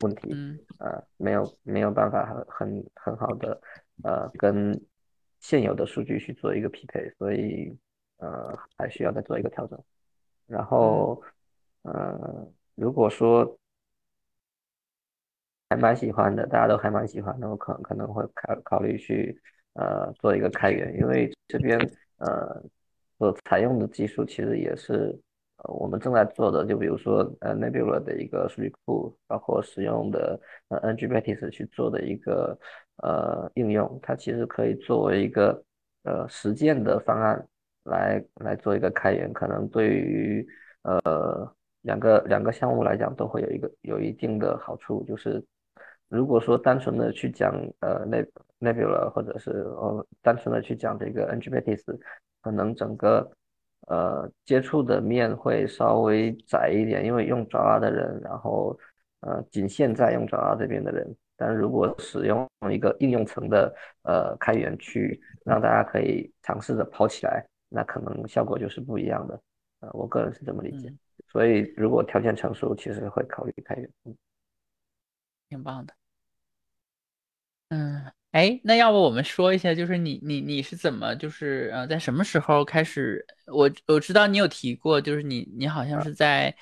[0.00, 3.60] 问题，嗯呃没有没有办法很很很好的
[4.04, 4.80] 呃跟
[5.40, 7.76] 现有的数据去做一个匹配，所以
[8.20, 9.78] 呃还需要再做一个调整。
[10.46, 11.22] 然后，
[11.82, 13.56] 呃，如果说
[15.68, 19.40] 还蛮喜欢的，大家都还蛮喜欢，那我可能可能会考考虑去
[19.74, 21.78] 呃做一个开源，因为这边
[22.18, 22.60] 呃
[23.16, 25.16] 所采用的技术其实也是
[25.58, 32.58] 呃我们正在做的，就比如说呃 Nebula 的一个数据库，包括使用的呃 Nginx 去做的一个
[32.96, 35.62] 呃应用，它其实可以作为一个
[36.02, 37.46] 呃实践的方案。
[37.84, 40.46] 来来做一个开源，可能对于
[40.82, 45.42] 呃两个两个项目来讲都会有一个有一定的好处，就是
[46.08, 48.06] 如果说单纯的去讲呃
[48.60, 51.98] Nebula 或者是呃单纯的去讲这个 Nginx，
[52.42, 53.30] 可能整个
[53.88, 58.78] 呃接触的面会稍微窄一点，因为用 Java 的人，然后
[59.20, 67.42] 呃仅限在用 Java 这边的人，但如果使用一个应用层的呃开源去让大家可以尝试着跑起来。
[67.72, 69.40] 那可能效果就是不一样的，
[69.78, 70.92] 呃，我个人是这么理解。
[71.28, 73.88] 所以如果条件成熟，其实会考虑开源。
[74.04, 74.16] 嗯，
[75.48, 75.94] 挺棒的。
[77.68, 83.24] 嗯，哎，那要不我们说一下，就是你你你是怎么，就是呃，在什么时候开始？
[83.46, 86.52] 我我知道你有提过，就是你你好像是在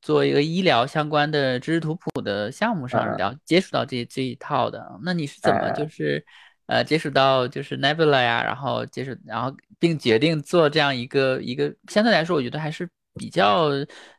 [0.00, 5.00] 做一个医疗相关的知识图谱的项目上了接触到这这一套的。
[5.02, 6.24] 那你是怎么就是？
[6.66, 13.70] 呃，接触到就是 Nebula 呀，然后接触，然后并决定做这样一个一个相对来说，我觉得还是比较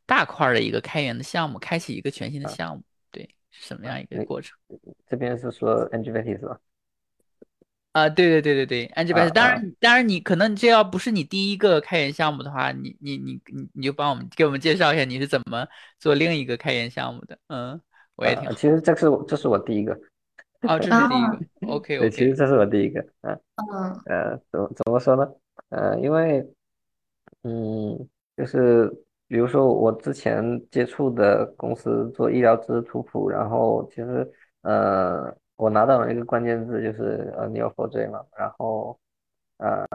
[0.06, 4.58] 大块的一个开源的项目，开启一个全新的项目，对，是什么样一个过程？
[5.08, 6.60] 这边是说 Nginx 是吧？
[7.94, 15.66] 啊，对对对对对，Nginx，当然当然你可能这要不是你第一个开源项目的话，你你你你你就帮我们给我们介绍一下你是怎么
[16.00, 17.38] 做另一个开源项目的？
[17.48, 17.80] 嗯，
[18.16, 18.50] 我也挺。
[18.56, 19.98] 其实这是这是我第一个。
[20.68, 21.40] 哦，这是第一个
[21.74, 22.00] ，OK。
[22.00, 23.40] 对，其实这是我第一个，嗯，
[24.06, 25.30] 呃，怎么怎么说呢？
[25.70, 26.40] 呃，因为，
[27.44, 28.08] 嗯，
[28.38, 28.90] 就是
[29.28, 38.98] 比如说我之前接触的公司做医疗知识图谱，然后其实，呃，我拿到了一个关键字就是呃 Neo4j 嘛，然后，
[39.58, 39.86] 呃，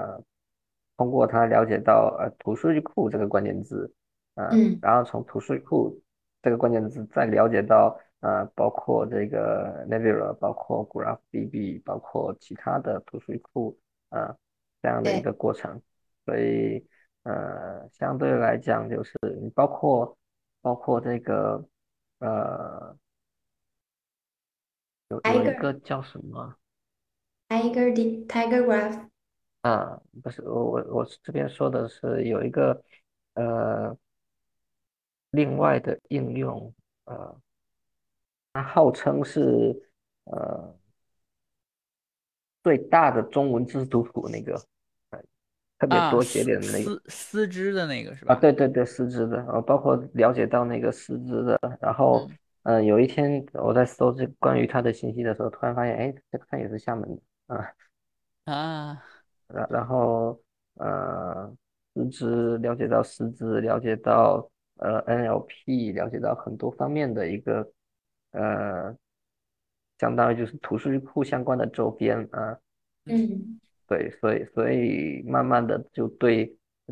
[0.97, 3.91] 通过它了解到呃图数据库这个关键字，
[4.35, 5.99] 嗯，然后从图数据库
[6.43, 7.99] 这个关键字再了解到。
[8.21, 14.37] 呃，包括这个 Nebula，包括 GraphDB，包括其他的图数据库，呃，
[14.83, 15.81] 这样的一个过程。
[16.25, 16.85] 所以，
[17.23, 20.19] 呃，相对来讲，就是你包括
[20.61, 21.65] 包括这个，
[22.19, 22.97] 呃，
[25.11, 26.57] 有有一个叫什么
[27.49, 29.09] ？Tiger Tiger Graph。
[29.61, 32.83] 啊，不是，我我我这边说的是有一个
[33.35, 33.97] 呃，
[35.31, 37.41] 另外的应用，呃。
[38.59, 39.73] 它号称是
[40.25, 40.75] 呃
[42.65, 44.61] 最大的中文知识图谱那个，
[45.79, 48.35] 特别多节点的那个，丝丝织的那个是吧？
[48.35, 52.29] 啊，对对对，丝织的，呃，包括了解到那个丝织的，然后
[52.65, 57.73] 嗯，有一天我在搜这关于它的信息的时候，突然发现，哎，这个它也是厦门的啊
[58.53, 59.03] 啊，
[59.47, 60.43] 然然后
[60.75, 61.49] 呃，
[61.95, 67.71] 丝织了解到丝织，了解到呃 NLP，了解到很多方面的一个。
[68.39, 68.97] 呃，
[69.99, 72.57] 相当于就是图数据库相关的周边啊，
[73.07, 73.59] 嗯，
[73.89, 76.47] 对，所以所以慢慢的就对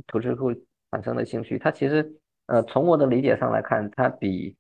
[0.09, 0.53] 图数据库
[0.90, 1.57] 产生了兴趣。
[1.57, 2.12] 它其实
[2.47, 4.57] 呃，从我的理解上来看，它比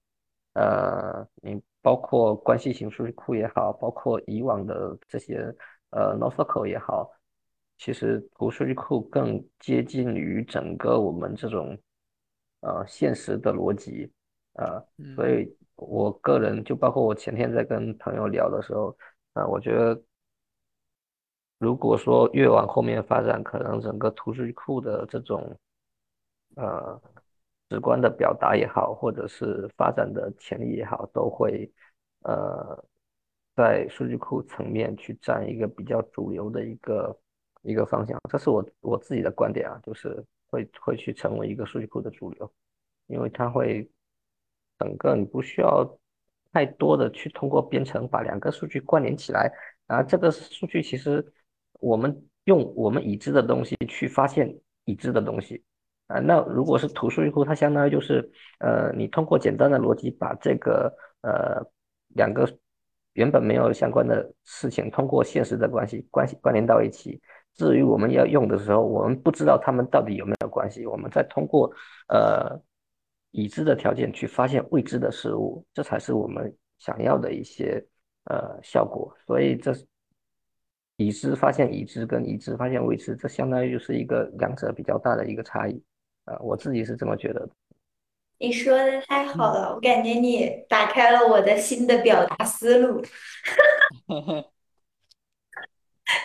[0.54, 5.52] 呃，你包括关系型数据库也好，包括以往的这些
[5.90, 7.10] 呃 NoSQL 也好，
[7.78, 11.76] 其实图数据库更接近于整个我们这种
[12.60, 14.12] 呃现实的逻辑
[14.52, 14.80] 啊，
[15.16, 15.52] 所以。
[15.76, 18.96] 我个人就包括我前天在跟朋友聊的时候，
[19.34, 20.02] 啊，我觉得
[21.58, 25.54] 如果说越往后面发展，可能整个图数据库的这种
[26.56, 26.98] 呃
[27.68, 31.70] 直观的表达也好，或者是发展的潜力也好，都会
[32.22, 32.82] 呃
[33.54, 37.18] 在数据库层面去占一个比较主流的一个
[37.60, 38.18] 一个方向。
[38.30, 42.50] 这是我我自己的观点啊，就是会会去成为一个数据库的主流，
[43.08, 43.86] 因为它会。
[44.78, 45.98] 整个你不需要
[46.52, 49.52] 太多的去通过编程把两个数据关联起来，
[49.86, 51.24] 然后这个数据其实
[51.80, 54.54] 我们用我们已知的东西去发现
[54.84, 55.62] 已知的东西，
[56.06, 61.60] 啊，那如果是图数据库，它相当于就是，呃，你通过简单的逻辑把这个呃
[62.14, 62.48] 两个
[63.14, 67.20] 原本没有相关的事情，通过现实的关系关系关联到一起。
[67.54, 71.72] 至于我们要用的时候，我们不知道它们到底有没有关系，我们再通过
[72.08, 72.60] 呃
[73.30, 77.84] 已知的条件去发现未知的事物，这才是我们想要的一些
[78.24, 79.14] 呃效果。
[79.26, 79.86] 所以这是。
[80.98, 85.78] 已知发现已知跟已知发现未知，这相当于就是一个两者比较大的一个差异，
[86.24, 87.50] 啊，我自己是这么觉得的。
[88.38, 93.04] 你说的太好了，我感觉你打开了我的新的表达思路。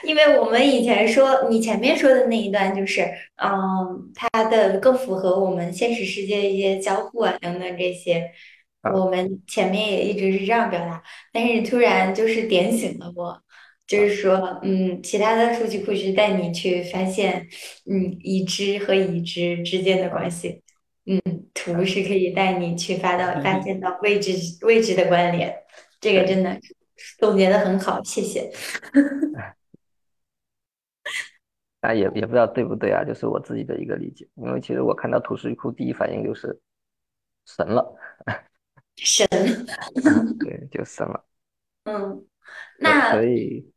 [0.04, 3.02] 因为我们以前说你前面说的那一段，就是，
[3.44, 8.32] 嗯，它的更符合我们现实世界一些交互啊等等这些，
[8.94, 13.42] 我们前面也一直是这样表达，但是突然就是点醒了我。
[13.88, 17.46] 就是说，嗯，其他的数据库是带你去发现，
[17.86, 20.62] 嗯，已知和已知之间的关系，
[21.06, 21.20] 嗯，
[21.54, 25.54] 图是可以带你去发到发现到未知未知的关联，
[26.00, 26.58] 这个真的
[27.20, 28.50] 总结的很好，谢谢。
[31.82, 36.60] 啊，也也不知道对不对啊，就是我自己的一个理解，因为其实我看到图数据库第一反应就是
[37.46, 37.96] 神了，
[38.96, 39.28] 神，
[40.40, 41.26] 对，就神了，
[41.86, 42.26] 嗯，
[42.80, 43.70] 那所以。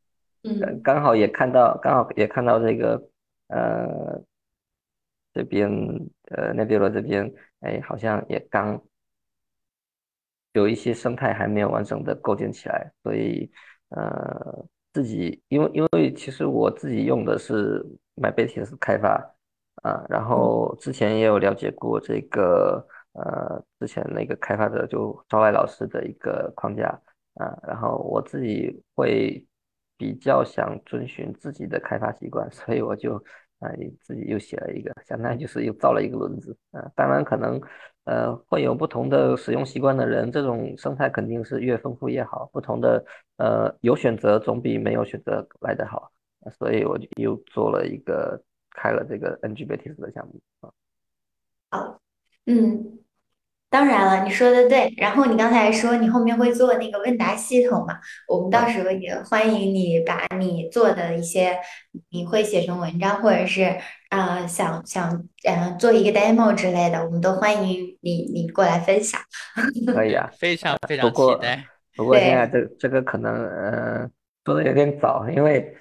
[0.46, 3.02] 嗯，刚好也看到，刚好也看到这个，
[3.46, 4.22] 呃，
[5.32, 5.70] 这边
[6.24, 8.78] 呃，那边的这边，哎，好像也刚
[10.52, 13.50] 有一些生态还没有完整的构建起来，所以
[13.88, 17.84] 呃，自己因为因为其实我自己用的是
[18.16, 19.20] MyBasis 开发
[19.82, 22.82] 啊，然后之前也有了解过这个
[23.12, 26.88] 呃，之前那个开发者就招来老师的一个框架
[27.34, 29.46] 啊，然后我自己会。
[29.96, 33.14] 比较想遵循自己的开发习惯， 所以我就
[33.60, 33.70] 啊
[34.00, 36.82] 自己又写了一个，相当于就是又造了一个轮子啊。
[36.96, 37.60] 当然可能
[38.04, 42.48] 呃会有不同的使用习惯的人，这种生态肯定是越丰富越好。
[42.52, 43.04] 不同的
[43.36, 46.10] 呃有选择总比没有选择来得好，
[46.58, 50.72] 所以我就又做了一个开了这个 NGBTS 的项目啊。
[51.70, 52.00] 好，
[52.46, 53.03] 嗯。
[53.74, 54.94] 当然了，你说的对。
[54.98, 57.98] 然后你刚才说你后面会做那个问答系统嘛？
[58.28, 61.58] 我们到时候也欢迎你把你做的一些，
[62.10, 63.76] 你会写成文章，或者是
[64.10, 65.10] 啊想想
[65.42, 69.20] 嗯做一个 demo 之类的，我们都欢迎你你过来分享。
[69.92, 71.64] 可以啊，非常非常期待。
[71.96, 74.08] 不过现在这这个可能呃
[74.44, 75.76] 做的有点早，因为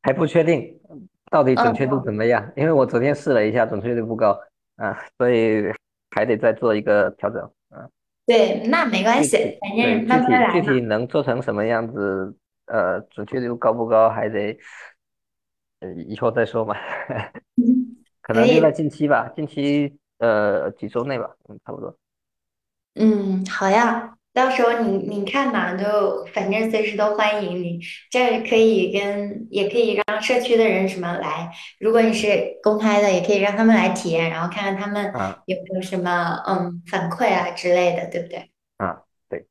[0.00, 0.74] 还不确定
[1.30, 2.50] 到底准确度怎么样。
[2.56, 4.40] 因为我昨天试了一下，准确度不高
[4.76, 5.70] 啊，所以。
[6.10, 7.90] 还得再做一个调整，嗯，
[8.26, 12.34] 对，那没关系，反正慢慢来具体能做成什么样子，
[12.66, 14.58] 呃，准确度高不高，还得
[15.80, 16.74] 呃以后再说嘛。
[18.22, 21.96] 可能就在近期吧，近期呃几周内吧，嗯，差不多。
[22.94, 24.19] 嗯，好呀。
[24.32, 27.80] 到时候你你看嘛，就反正随时都欢迎你。
[28.10, 35.12] 这可以跟也可以让社区的人什么来，如果你是公开的，也可以让他们来体验，然后看看他们
[35.46, 38.50] 有没有什么嗯反馈啊之类的，对不对？
[38.76, 39.46] 啊，对，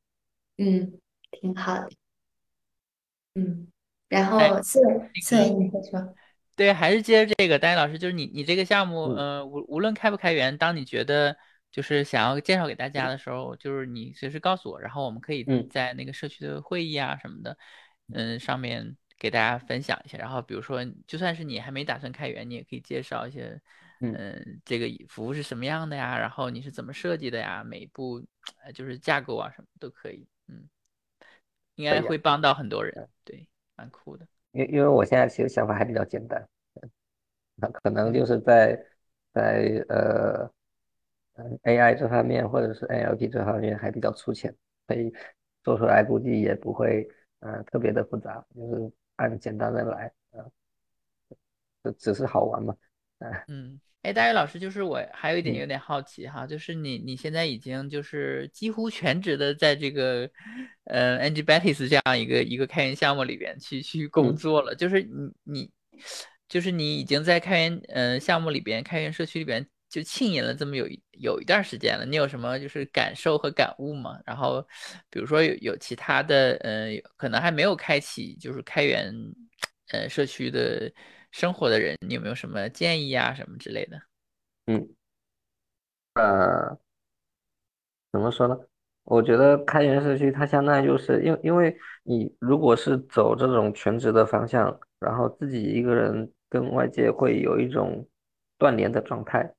[0.58, 0.94] 嗯，
[1.30, 1.90] 挺好的，
[3.36, 3.68] 嗯，
[4.08, 4.80] 然后四
[5.22, 6.14] 四维你先说。
[6.56, 11.36] 对，还是接着这个，丹丹老师，就是你你这个项目，嗯，无无论开不开源，当你觉得。
[11.72, 17.56] 就是想要介绍给大家的时候，就是你随时告诉我，然后我们可以在那个社区的会议啊什么的，
[18.12, 20.18] 嗯，上面给大家分享一下。
[20.18, 23.62] 然后比如说，就算是你还没打算开源，你也可以介绍一些，
[24.00, 26.18] 嗯，这个服务是什么样的呀？
[26.18, 27.64] 然后你是怎么设计的呀？
[27.64, 28.20] 每一步，
[28.74, 30.68] 就是架构啊什么都可以，嗯，
[31.76, 34.28] 应该会帮到很多人，对，蛮酷的。
[34.54, 36.44] 因因为我现在其实想法还比较简单，
[37.56, 38.84] 那可能就是在
[39.34, 40.52] 在呃。
[41.64, 44.54] AI 这方面或者是 NLP 这方面还比较粗浅，
[44.88, 45.12] 所以
[45.64, 47.08] 做出来估计也不会
[47.40, 50.44] 呃特别的复杂，就是按简单的来啊，
[51.84, 52.76] 就只是好玩嘛，
[53.48, 60.30] 嗯，哎，大宇老师，就是我还有一点有点好奇哈，就是你你现在已经就是几乎全职的在这个
[60.86, 65.72] 呃 a n g b a t i s 这样一个一个开源项目里边去去工作了，就是你你
[66.48, 69.68] 就是你已经在开源呃项目里边开源社区里边。
[69.90, 70.88] 就浸淫了这么有
[71.20, 74.20] 有一段时间了，你有什么就是感受和感悟吗？
[74.26, 74.62] 然后，
[75.10, 79.12] 比如说有有其他的，嗯，可能还没有开启就是开源，
[79.92, 80.92] 呃，社区的
[81.32, 84.00] 生活的人，你有没有什么建议啊，什么之类的？
[84.68, 84.88] 嗯，
[86.14, 86.78] 呃，
[88.12, 88.56] 怎么说呢？
[89.06, 98.08] 我觉得开源社区它相当于就是因为因为你如果是走这种全职的方向，然后自己一个人跟外界会有一种
[98.60, 99.52] 断联的状态。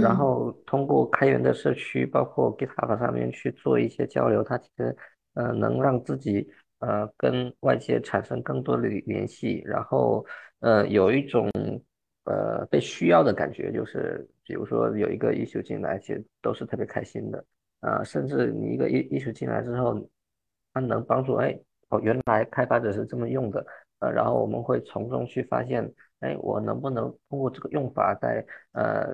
[0.00, 4.96] 然后通过开源的社区，包括 GitHub 上面去做一些交流，它其实
[5.34, 10.24] 呃能让自己呃跟外界产生更多的联系，然后
[10.60, 11.50] 呃有一种
[12.24, 17.44] 呃被需要的感觉，就是比如说有一个艺术进来，其实都是特别开心的。
[17.80, 19.98] 啊，甚至你一个艺艺术进来之后，
[20.72, 23.66] 它能帮助哎哦原来开发者是这么用的，
[23.98, 29.12] 呃然后我们会从中去发现，哎我能不能通过这个用法在呃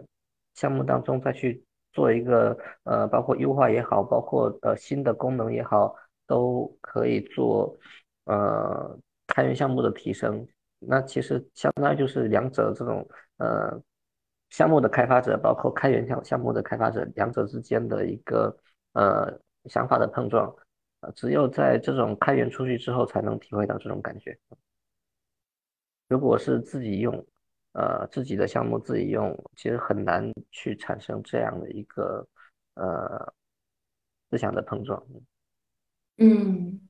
[0.59, 5.95] 项目当中再去做一个呃，包括优化也好，包括呃新的功能也好，
[6.27, 7.79] 都可以做
[8.25, 8.99] 呃
[9.29, 10.45] 开源项目的提升。
[10.81, 13.81] 那其实相当于就是两者这种呃
[14.51, 18.57] 项目的开发者，包括开源项项目的开发者，两者之间的一个
[18.95, 19.33] 呃
[19.67, 20.53] 想法的碰撞。
[21.15, 24.37] 只有在这种开源出去之后，才能体会到这种感觉。
[26.09, 27.25] 如果是自己用。
[27.73, 32.27] 呃，自己的项目自己用，其实很难去产生这样的一个
[32.75, 33.33] 呃
[34.31, 35.01] 思想的碰撞。
[36.17, 36.81] 嗯，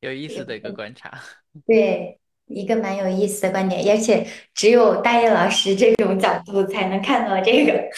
[0.00, 1.20] 有意思的一个观察。
[1.66, 7.90] 对，一个蛮有意思的观点，而且只有大叶老师这种角度才能看到这个。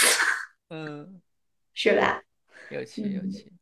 [0.70, 1.20] 嗯，
[1.74, 2.22] 是吧？
[2.70, 3.52] 有趣，有趣。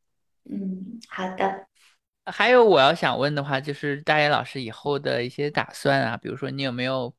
[0.44, 1.66] 嗯，好的。
[2.24, 7.14] 还有我要想问的话，就是大叶老师以后的一些打算啊，比如说你有没有？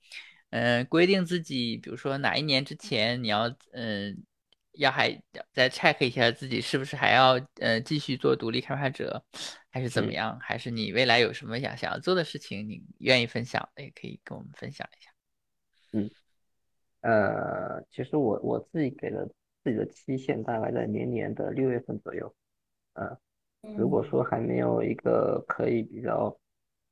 [0.50, 4.24] 嗯，规定自己，比如说哪一年之前你要，嗯，
[4.74, 5.12] 要还
[5.52, 9.22] 再 check 一下自己是不是还要，呃，继续做独立开发者，
[9.70, 10.40] 还是怎么样？
[10.40, 15.12] 还是你未来有什么想想要做的事情，你愿意分享的，也可以跟我们分享一下。
[15.92, 16.10] 嗯，
[17.02, 19.28] 呃，其实我我自己给了
[19.64, 22.34] 自己的期限，大概在明年的六月份左右。
[22.94, 23.18] 呃，
[23.78, 26.40] 如果说还没有一个可以比较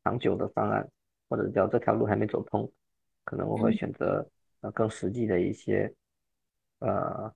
[0.03, 0.85] 长久的方案，
[1.29, 2.69] 或者叫这条路还没走通。
[3.25, 4.25] 可能我会选择
[4.61, 5.93] 呃更实际的一些
[6.79, 7.33] 呃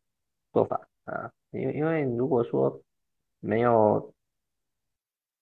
[0.54, 2.82] 做法啊，因为因为如果说
[3.40, 4.14] 没有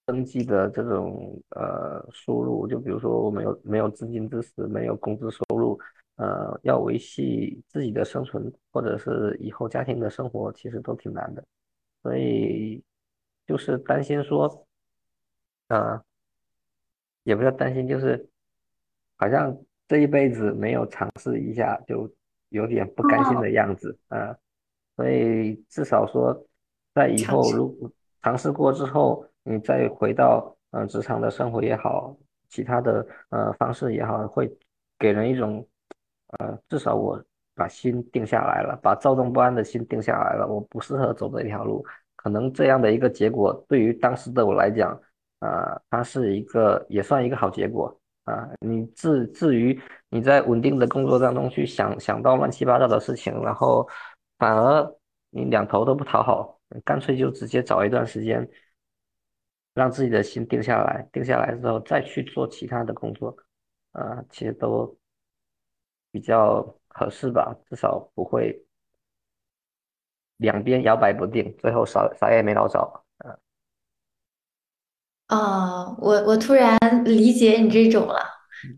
[0.06, 5.78] 登记的这种呃收入，就比如说我没有没有资金支持，没有工资收入，
[6.16, 11.44] 呃，要维系自己的生存或者是以后家庭的生活，其实都挺难的，
[12.02, 12.82] 所以
[13.46, 14.66] 就是担心说，
[15.68, 16.02] 啊，
[17.24, 18.30] 也不要担心，就是
[19.18, 19.58] 好像。
[19.88, 22.10] 这一辈子没有尝试一下，就
[22.50, 24.36] 有点不甘心的样子啊。
[24.96, 26.46] 所以至少说，
[26.94, 27.92] 在以后如果
[28.24, 32.18] 尝试过之后，你再回到嗯职场的生活也好，
[32.50, 34.52] 其他的呃方式也好，会
[35.00, 35.66] 给人一种
[36.40, 37.24] 呃至少我
[37.56, 41.86] 把心定下来了，把躁动不安的心定下来了，我不适合走这条路。
[42.16, 45.00] 可能这样的一个结果，对于当时的我来讲，
[45.40, 47.98] 啊，它是一个也算一个好结果。
[48.28, 53.88] 啊，你至至于你在稳定的工作当中去想想到乱七八糟的事情，然后
[54.38, 54.96] 反而
[55.30, 58.46] 你两头都不讨好，干脆就直接找一段时间，
[59.74, 63.34] 让自己的心定下来，定下来之后再去做其他的工作，
[63.94, 64.94] 啊，其实都
[66.12, 68.62] 比较合适吧，至少不会
[70.36, 73.06] 两边摇摆不定，最后啥啥也没捞着。
[75.30, 78.22] 哦，我我突然理解你这种了，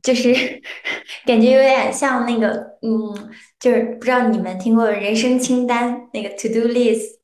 [0.01, 0.33] 就是
[1.25, 3.29] 感觉有点像那个，嗯，
[3.59, 7.17] 就是不知道你们听过人生清单那个 to do list，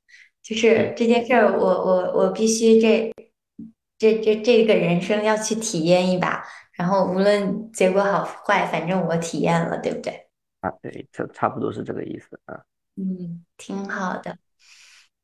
[0.43, 3.11] 就是这件事儿，我我我必须这
[3.97, 10.27] 这这这个人生要去体验一把，然后无论结果好坏，反正我体验了，对不对？
[10.61, 12.61] 啊，对，差差不多是这个意思啊。
[12.95, 14.37] 嗯，挺好的。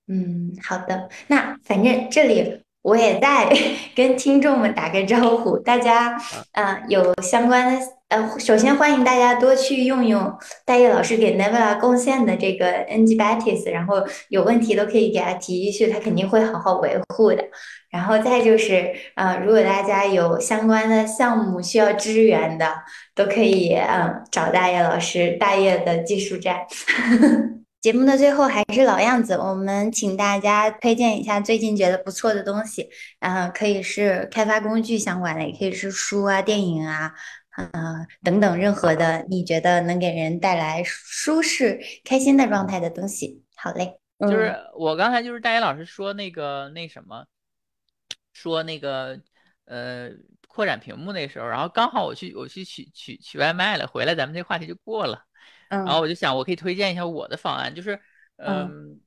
[0.07, 2.63] 嗯，好的，那反正这里。
[2.81, 3.47] 我也在
[3.95, 6.17] 跟听众们打个招呼，大家，
[6.53, 10.33] 嗯，有相关的，呃，首先欢迎大家多去用用
[10.65, 17.45] 大叶老师给 Nevela 贡献的这个 NG Batis，然后有问题都可以给他提一句，他肯定会好好维护的。
[17.91, 22.73] 然后再就是，呃，如果大家有相关的项目需要支援的，
[23.13, 26.61] 都可以，嗯，找大叶老师，大叶的技术站。
[27.81, 32.87] 节目的最后还是老样子，我们请大家推荐一下最近觉得不错的东西，
[33.21, 37.11] 嗯，可以是开发工具相关的，也可以是书啊、电影啊，
[37.57, 43.43] 嗯等等，任何的你觉得能给人带来舒适、开心的状态的东西。
[43.55, 47.25] 好嘞，就是我刚才就是大爷老师说那个那什么，
[48.31, 49.19] 说那个
[49.65, 50.11] 呃
[50.47, 55.23] 扩展屏幕那时候，然后刚好我去我去取取取外卖了，回来咱们这话题就过了。
[55.71, 57.99] 然后我就想，我可以推荐一下我的方案，就是，
[58.37, 58.99] 嗯，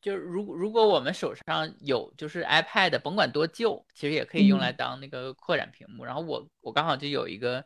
[0.00, 6.04] 就是如果如果我们手上有就是 iPad，甭管多旧，其实也可以用来当那个扩展屏幕。
[6.04, 7.64] 然后我我刚好就有一个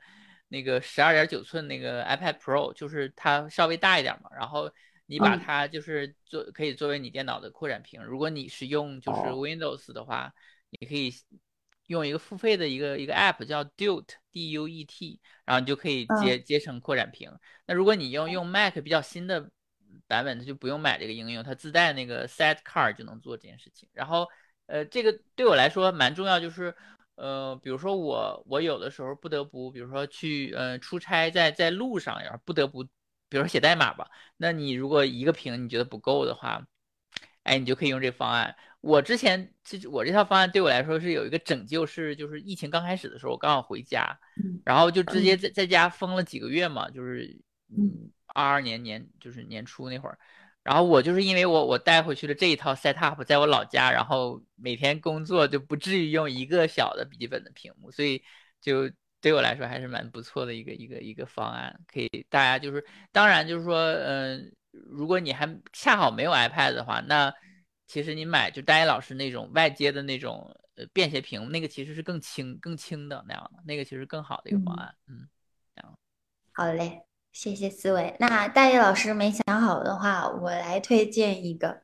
[0.49, 4.71] 那个十二点九寸那个 iPad Pro，就是它稍微大一点嘛，然后
[5.07, 5.41] 你把嗯。
[5.41, 8.03] 它就是做可以作为你电脑的扩展屏。
[8.05, 9.33] 如果你是用就是哦。
[9.33, 10.33] Windows 的话，
[10.71, 11.11] 你可以
[11.87, 17.31] 用一个付费的一个一个 app 叫 Duet，D U E T，然后你就可以嗯接接成扩展屏。
[17.67, 19.51] 那如果你用用 Mac 比较新的
[20.07, 23.89] 版本，它就不用买这个应用，它自带那个 Sidecar 就能做这件事情。
[23.93, 24.27] 然后
[24.67, 26.75] 呃，这个对我来说蛮重要，就是
[27.15, 32.83] 呃，比如说我我有的时候不得不，比如说去呃出差在在路上，然后不得不，
[33.29, 36.67] 比如说写代码吧，那你如果一个屏你觉得不够的话，
[37.45, 38.57] 哎，你就可以用这个方案。
[38.87, 47.37] 我之前其实我这套方案对我来说是有一个拯救，是就是疫情刚开始的时候，我刚好回家，嗯然后就直接嗯在在家封了几个月嘛，就是
[47.71, 50.17] 嗯嗯二二年年就是年初那会儿。
[50.63, 58.23] 然后我就是因为我我带回去了这一套 setup，在我老家，然后每天工作就不至于用一个小的笔记本的屏幕，所以
[58.61, 67.33] 就对我来说还是蛮不错的一个一个一个方案，可以大家就是当然就是说，嗯、如果你还恰好没有 iPad 的话，那
[67.87, 75.29] 其实你买就丹野老师那种外接的那种呃便携屏，那个其实是更轻更轻的那样的，那个其实更好的一个方嗯案，嗯。
[76.53, 78.17] 好嘞，谢谢思维。
[78.19, 81.83] 那大叶老师没想好的话，我来推荐一个，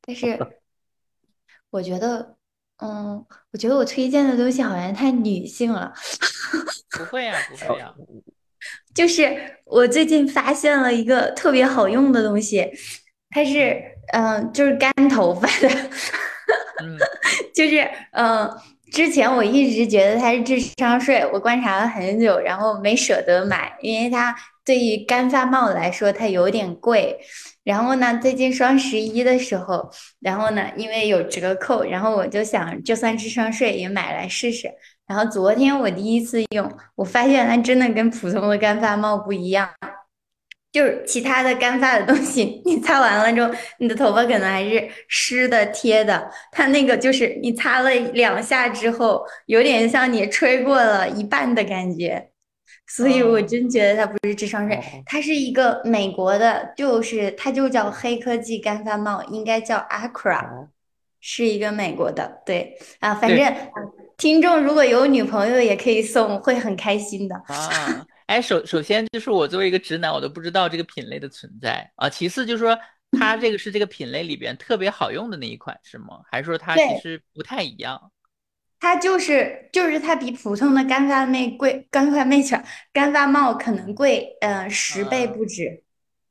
[0.00, 0.36] 但是
[1.70, 2.36] 我觉得，
[2.78, 5.94] 嗯，我觉得我推荐的东西好像太女性了。
[6.90, 7.94] 不会呀、不会呀、
[8.92, 12.68] 就是我最近发现了一个特别好用的东西，
[13.30, 15.68] 它是嗯、就是干头发的，
[16.82, 16.98] 嗯
[17.54, 18.50] 就是嗯、
[18.92, 24.34] 之前我一直觉得它是智商税，我观察了很久，然后没舍得买，因为它
[24.64, 27.18] 对于干发帽来说它有点贵。
[27.64, 29.88] 然后呢，最近双十一的时候，
[30.18, 34.68] 然后呢，因为有折扣，然后我就想，就算智商税也买来试试。
[35.06, 39.68] 然后昨天我第一次用，我发现它真的跟普通的干发帽不一样。
[40.72, 46.30] 就是其他的干发的东西， 你擦完了之后，你的头发可能还是湿的、贴的。
[46.50, 52.30] 它那个就是你擦了两下之后，有点像你吹过了一半的感觉。
[52.86, 60.44] 所以我哦真觉得它不是智商税，哦它是一个美国的，就是它就叫黑科技干发帽，应该叫 Acra。
[60.46, 60.68] 哦
[61.24, 63.64] 是一个美国的，对啊，反正呃
[64.16, 67.36] 听众如果有女朋友也可以送，会很开心的。
[67.46, 72.08] 啊，哎，首首先就是我作为一个直男，我都不知道这个品类的存在啊。
[72.08, 72.78] 其次就是说，
[73.20, 76.20] 它这个是这个品类里边特别好用的那一款，是吗？
[76.30, 78.10] 还是说它其实不太一样？
[78.80, 82.56] 它就是就是它比普通的干发妹贵，干发妹去
[82.90, 85.84] 干发帽可能贵，呃，十倍啊不止。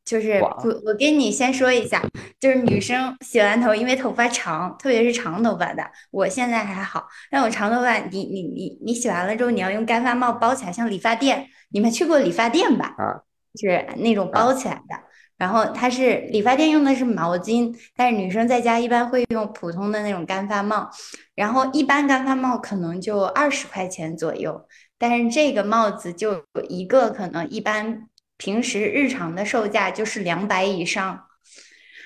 [0.04, 2.04] 就是我，我跟你先说一下，
[2.40, 12.96] 就是女生洗完头，因为头发长，特别是长头发的，我现在还好，但我长头发，你你你你洗完了之后，你要用干发帽包起来，像理发店，你们去过理发店吧？
[12.98, 13.24] 啊
[13.60, 14.96] 是那种包起来的。
[15.38, 20.90] 然后它是理发店用的是毛巾，但是女生在家一般会用普通的那种干发帽。
[21.34, 24.68] 然后一般干发帽可能就二十块钱左右，
[25.00, 28.08] 但是这个帽子就一个可能一般
[28.38, 31.26] 平时日常的售价就是两百以上。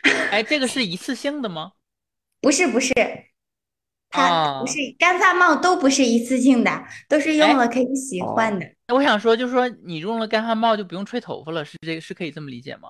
[0.31, 1.73] 哎，这个是一次性的吗？
[2.39, 2.93] 不是不是，
[4.09, 8.65] 它啊不是干发帽都不是一次性的，都是用哎了可以洗换的。
[8.65, 12.89] 那我想说，就是说你用了干发帽就不用吹头发了，是这个是可以这么理解吗？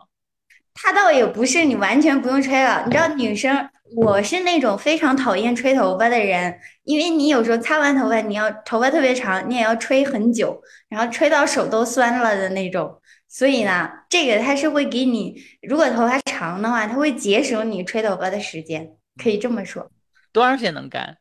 [0.74, 13.02] 它倒也不是你完全不用吹了，你知道女生，我是那种非常讨厌吹头发的人，因为你有时候擦完头发，你要头发特别长，你也要吹很久，然后吹到手都酸了的那种。
[13.30, 19.90] 所以呢，这个它是会给你，如果头发长的话，它会节省你吹头发的时间，可以这么说。
[20.34, 21.18] 多长时间能干？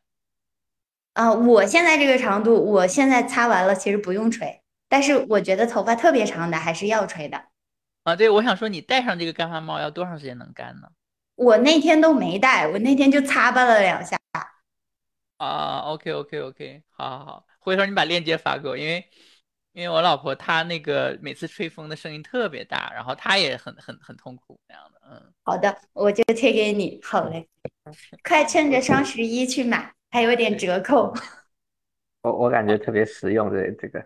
[1.13, 7.45] 啊、我现在这个长度，我现在擦完了，其实不用吹，但是我觉得头发特别长的还是要吹的。
[8.03, 10.87] 啊，对，我想说你戴上这个干发帽要多长时间能干呢？
[11.35, 14.17] 我那天都没戴，我那天就擦吧了两下。
[15.37, 19.05] 啊，OK OK OK，好好好，回头你把链接发给我，因为
[19.73, 27.01] 因为我老婆她那个每次吹风的声音特别大，然后她也很很很痛苦那样的，嗯，好的，我就贴给你。
[27.03, 27.45] 好嘞，
[28.23, 31.13] 快趁着双十一去买，还有点折扣。
[32.21, 34.05] 我我感觉特别实用，这这个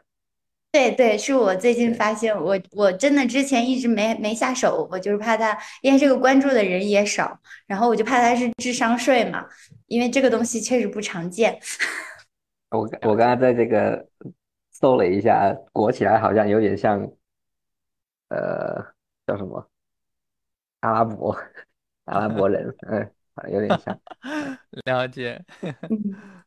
[0.71, 9.43] 对对，是我最近发现，我我真的之前一直没没下手，我就是怕它，因为这个关注的人也少，然后我就怕它是智商税嘛，
[9.87, 11.59] 因为这个东西确实不常见。
[12.69, 14.07] 我我刚刚在这个
[14.69, 17.01] 搜了一下，裹起来好像有点像，
[18.27, 18.93] 呃，
[19.25, 19.67] 叫什么
[20.81, 21.35] 阿拉伯
[22.05, 23.11] 阿拉伯人， 嗯，
[23.51, 23.99] 有点像。
[24.85, 26.43] 了解，嗯，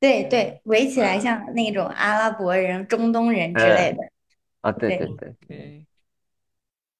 [0.00, 3.98] 对对，围起来像那种阿拉伯人、中东人之类的，
[4.62, 5.86] 啊，对对对对，对，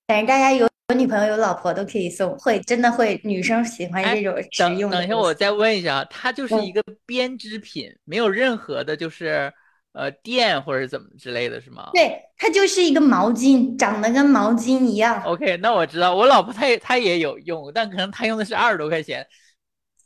[0.06, 4.98] 但是大家有有女朋友有老婆都可以送，会真的会女生喜欢这种实用的。
[4.98, 9.50] 等一下，我再问一下，它就是一个编织品，没有任何的，就是
[9.92, 11.90] 呃电或者怎么之类的是吗？
[11.94, 15.22] 对，它就是一个毛巾，长得跟毛巾一样。
[15.22, 19.26] OK，那我知道，我老婆她也她也有用，但可能她用的是二十多块钱。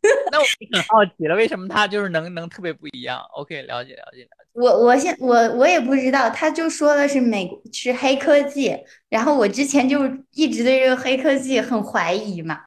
[0.31, 4.29] 那我很好奇了，为什么他就是能能特别不一样？OK，了解了解了解。
[4.53, 8.77] 我我现我我也不知道，他就说的是美是黑科技，
[9.09, 10.01] 然后我之前就
[10.33, 12.61] 一直对这个黑科技很怀疑嘛，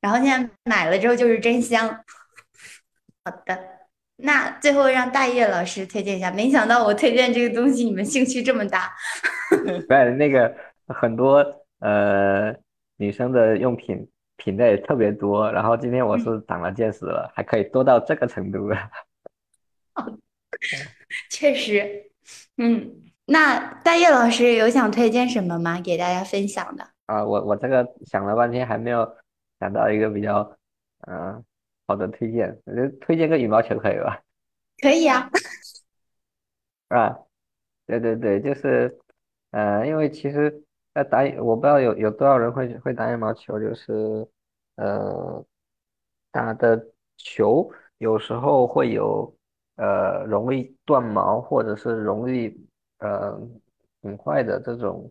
[0.00, 1.88] 然后现在买了之后就是真香。
[3.24, 3.58] 好的，
[4.16, 8.92] 那最后让大叶老师推荐一下，没想到我推荐这个东西你们兴趣这么大。
[9.88, 10.54] 不是那个
[10.88, 11.44] 很多
[11.78, 12.54] 呃
[12.96, 14.08] 女生的用品
[14.42, 18.68] 品类特别多，然后今天我是长了见识了，还可以多到这个程度。
[21.30, 22.10] 确实，
[22.56, 22.92] 嗯，
[23.26, 25.80] 那大叶老师有想推荐什么吗？
[25.80, 29.08] 给大家分享的啊，我我这个想了半天还没有
[29.60, 30.56] 想到一个比较
[31.06, 31.44] 嗯
[31.86, 34.20] 好的推荐，我就推荐个羽毛球可以吧？
[34.82, 35.30] 可以啊，
[36.88, 37.16] 啊，
[37.86, 38.98] 对对对，就是
[39.52, 40.64] 呃，因为其实
[40.94, 44.26] 呃打我不知道有有多少人会会打羽毛球，就是
[44.76, 45.44] 呃
[46.30, 46.86] 打的
[47.16, 49.34] 球有时候会有。
[49.76, 52.54] 呃，容易断毛或者是容易
[52.98, 53.40] 呃
[54.02, 55.10] 损坏的这种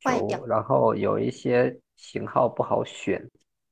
[0.00, 3.26] 球，然后有一些型号不好选，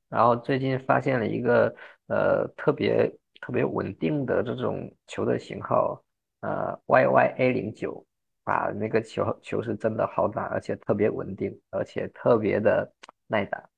[0.09, 1.73] 然后最近发现了一个
[2.07, 3.07] 呃特别
[3.39, 6.03] 特别稳定的这种球的型号，
[6.41, 8.03] 呃 YYA 零九，
[8.53, 12.91] 啊那个球球是真的好打，而且特别稳定，而且特别的
[13.27, 13.69] 耐打。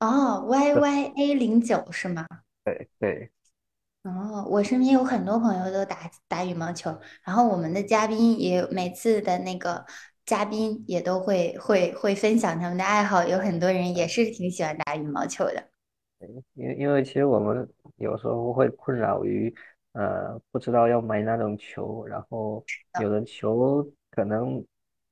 [0.00, 2.26] 哦，YYA 零九是吗？
[2.64, 3.30] 对对。
[4.04, 9.84] 哦，我身边有很多朋友都打打羽毛球，然后我们的嘉宾也每次的那个
[10.24, 15.68] 嘉宾也都会会会分享他们的爱好，有很多人也是挺喜欢打羽毛球的。
[16.54, 19.54] 因因为其实我们有时候会困扰于，
[19.92, 22.64] 呃，不知道要买哪种球，然后
[23.00, 24.64] 有的球可能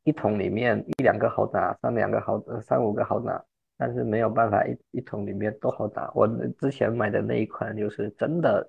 [0.05, 3.45] 一桶里面一两个好打，三两个好，三五个好打，
[3.77, 6.11] 但是没有办法一一桶里面都好打。
[6.15, 6.27] 我
[6.59, 8.69] 之前买的那一款就是真的。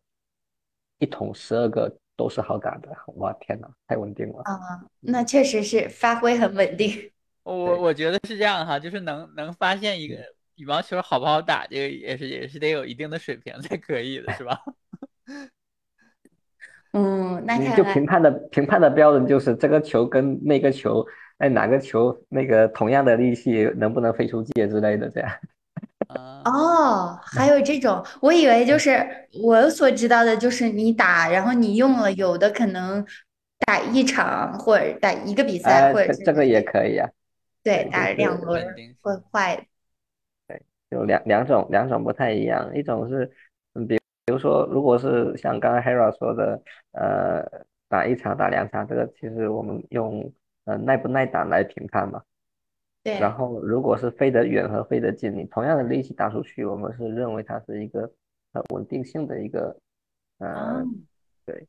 [0.99, 4.57] 一桶十二个都是好打的，哇天哪，太稳定了啊！
[4.99, 6.89] 那确实是发挥很稳定。
[7.45, 10.15] 我我觉得是这样哈，就是能能发现一个
[10.55, 14.59] 羽毛球好不好打，这个也是也是得有一定的水平才可以的，是吧？
[16.97, 21.05] 嗯，那你就评判的评判的标准就是这个球跟那个球，
[21.37, 25.29] 哎，哪个球那个同样的力气能不能飞出界之类的这样。
[26.45, 29.05] 哦，还有这种，我以为就是
[29.43, 33.05] 我所知道的，就是你打，然后你用了，有的可能
[33.67, 37.07] 打一场或者打一个比赛，或者这个也可以啊。
[37.61, 38.65] 对，打两轮
[39.01, 39.67] 会坏。
[40.47, 42.71] 对，有两两种，两种不太一样。
[42.73, 43.29] 一种是，
[43.73, 47.41] 嗯，比比如说，如果是像刚刚 Hera 说的，呃，
[47.87, 50.29] 打一场、打两场，这个其实我们用
[50.65, 52.21] 呃耐不耐打来评判嘛。
[53.03, 53.17] 对。
[53.21, 58.01] 然后，如果是飞得远和飞得近，你同样的力气打出去，我们是认为它是一个
[58.51, 59.73] 呃稳定性的一个，
[60.39, 60.83] 呃，
[61.45, 61.65] 对，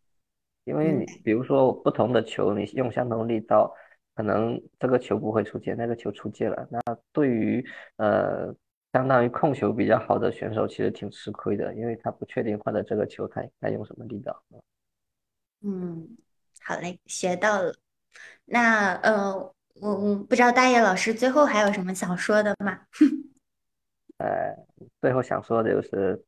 [0.64, 1.06] 因为你。
[1.22, 3.72] 比如说不同的球，你用相同力道，
[4.16, 6.80] 可能这个球不会出界，那个球出界了，那
[7.12, 7.64] 对于
[7.98, 8.52] 呃
[8.92, 14.42] 相当于控球比较好的选手，其实挺吃亏的，因为他不确定换的这个球他该用什么力道。
[15.62, 16.16] 嗯，
[16.62, 17.74] 好嘞，学到了。
[18.44, 19.54] 那呃。
[19.80, 22.80] 我我不知道大叶老师最后还有什么想说的吗？
[24.16, 24.52] 呃，
[25.00, 26.20] 最后想说的就是，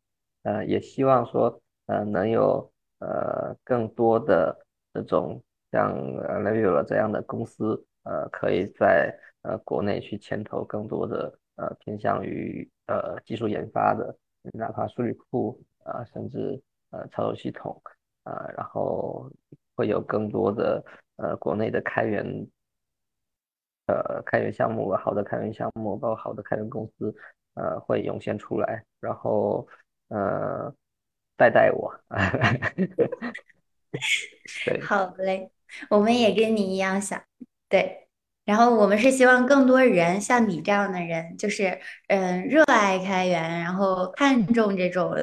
[0.45, 4.57] 呃，也希望说，呃，能有呃更多的
[4.95, 5.43] 这种
[5.73, 9.13] 像 Nebula 这样的公司，呃，可以在
[9.43, 14.17] 呃国内去牵头更多的呃偏向于呃技术研发的，
[14.53, 16.61] 哪怕数据库啊，甚至
[16.91, 17.81] 呃操作系统
[18.25, 19.31] 啊，然后
[19.77, 20.83] 会有更多的
[21.17, 22.25] 呃国内的开源。
[23.87, 27.13] 呃，开源项目，好的开源项目，包括好的开源公司，
[27.55, 29.67] 呃，会涌现出来，然后
[30.11, 30.73] 呃，
[31.37, 31.93] 带带我。
[34.65, 35.51] 对，好嘞，
[35.89, 37.21] 我们也跟你一样想，
[37.69, 38.10] 对。
[38.51, 41.79] 然后我们是希望更多人像你这样的人，就是
[42.09, 45.15] 嗯，热爱开源，然后看重这种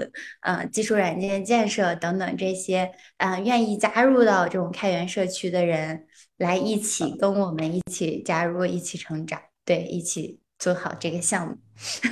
[0.41, 6.06] 嗯技术软件建设等等这些，嗯，愿意加入到这种开源社区的人。
[6.38, 11.58] 来一起跟我们一起加入，一起成长，对，一起做好这个项目。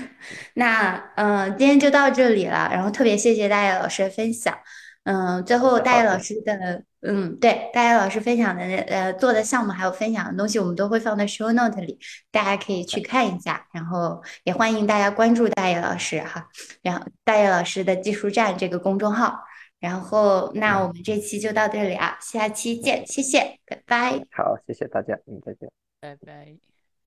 [0.56, 2.68] 那嗯，今天就到这里了。
[2.74, 4.58] 然后特别谢谢大叶老师的分享。
[5.06, 11.98] 嗯，最后大叶老师的，嗯，对，大叶老师分享的呃做的项目还有分享的东西，我们都会放在 show note 里，
[12.32, 13.68] 大家可以去看一下。
[13.72, 16.50] 然后也欢迎大家关注大叶老师哈，
[16.82, 19.40] 然后大叶老师的技术站这个公众号。
[19.80, 24.12] 然后那我们这期就到这里啊，下期见，谢谢，拜拜。
[24.32, 25.70] 好，谢谢大家，嗯，再见，
[26.00, 26.75] 拜拜。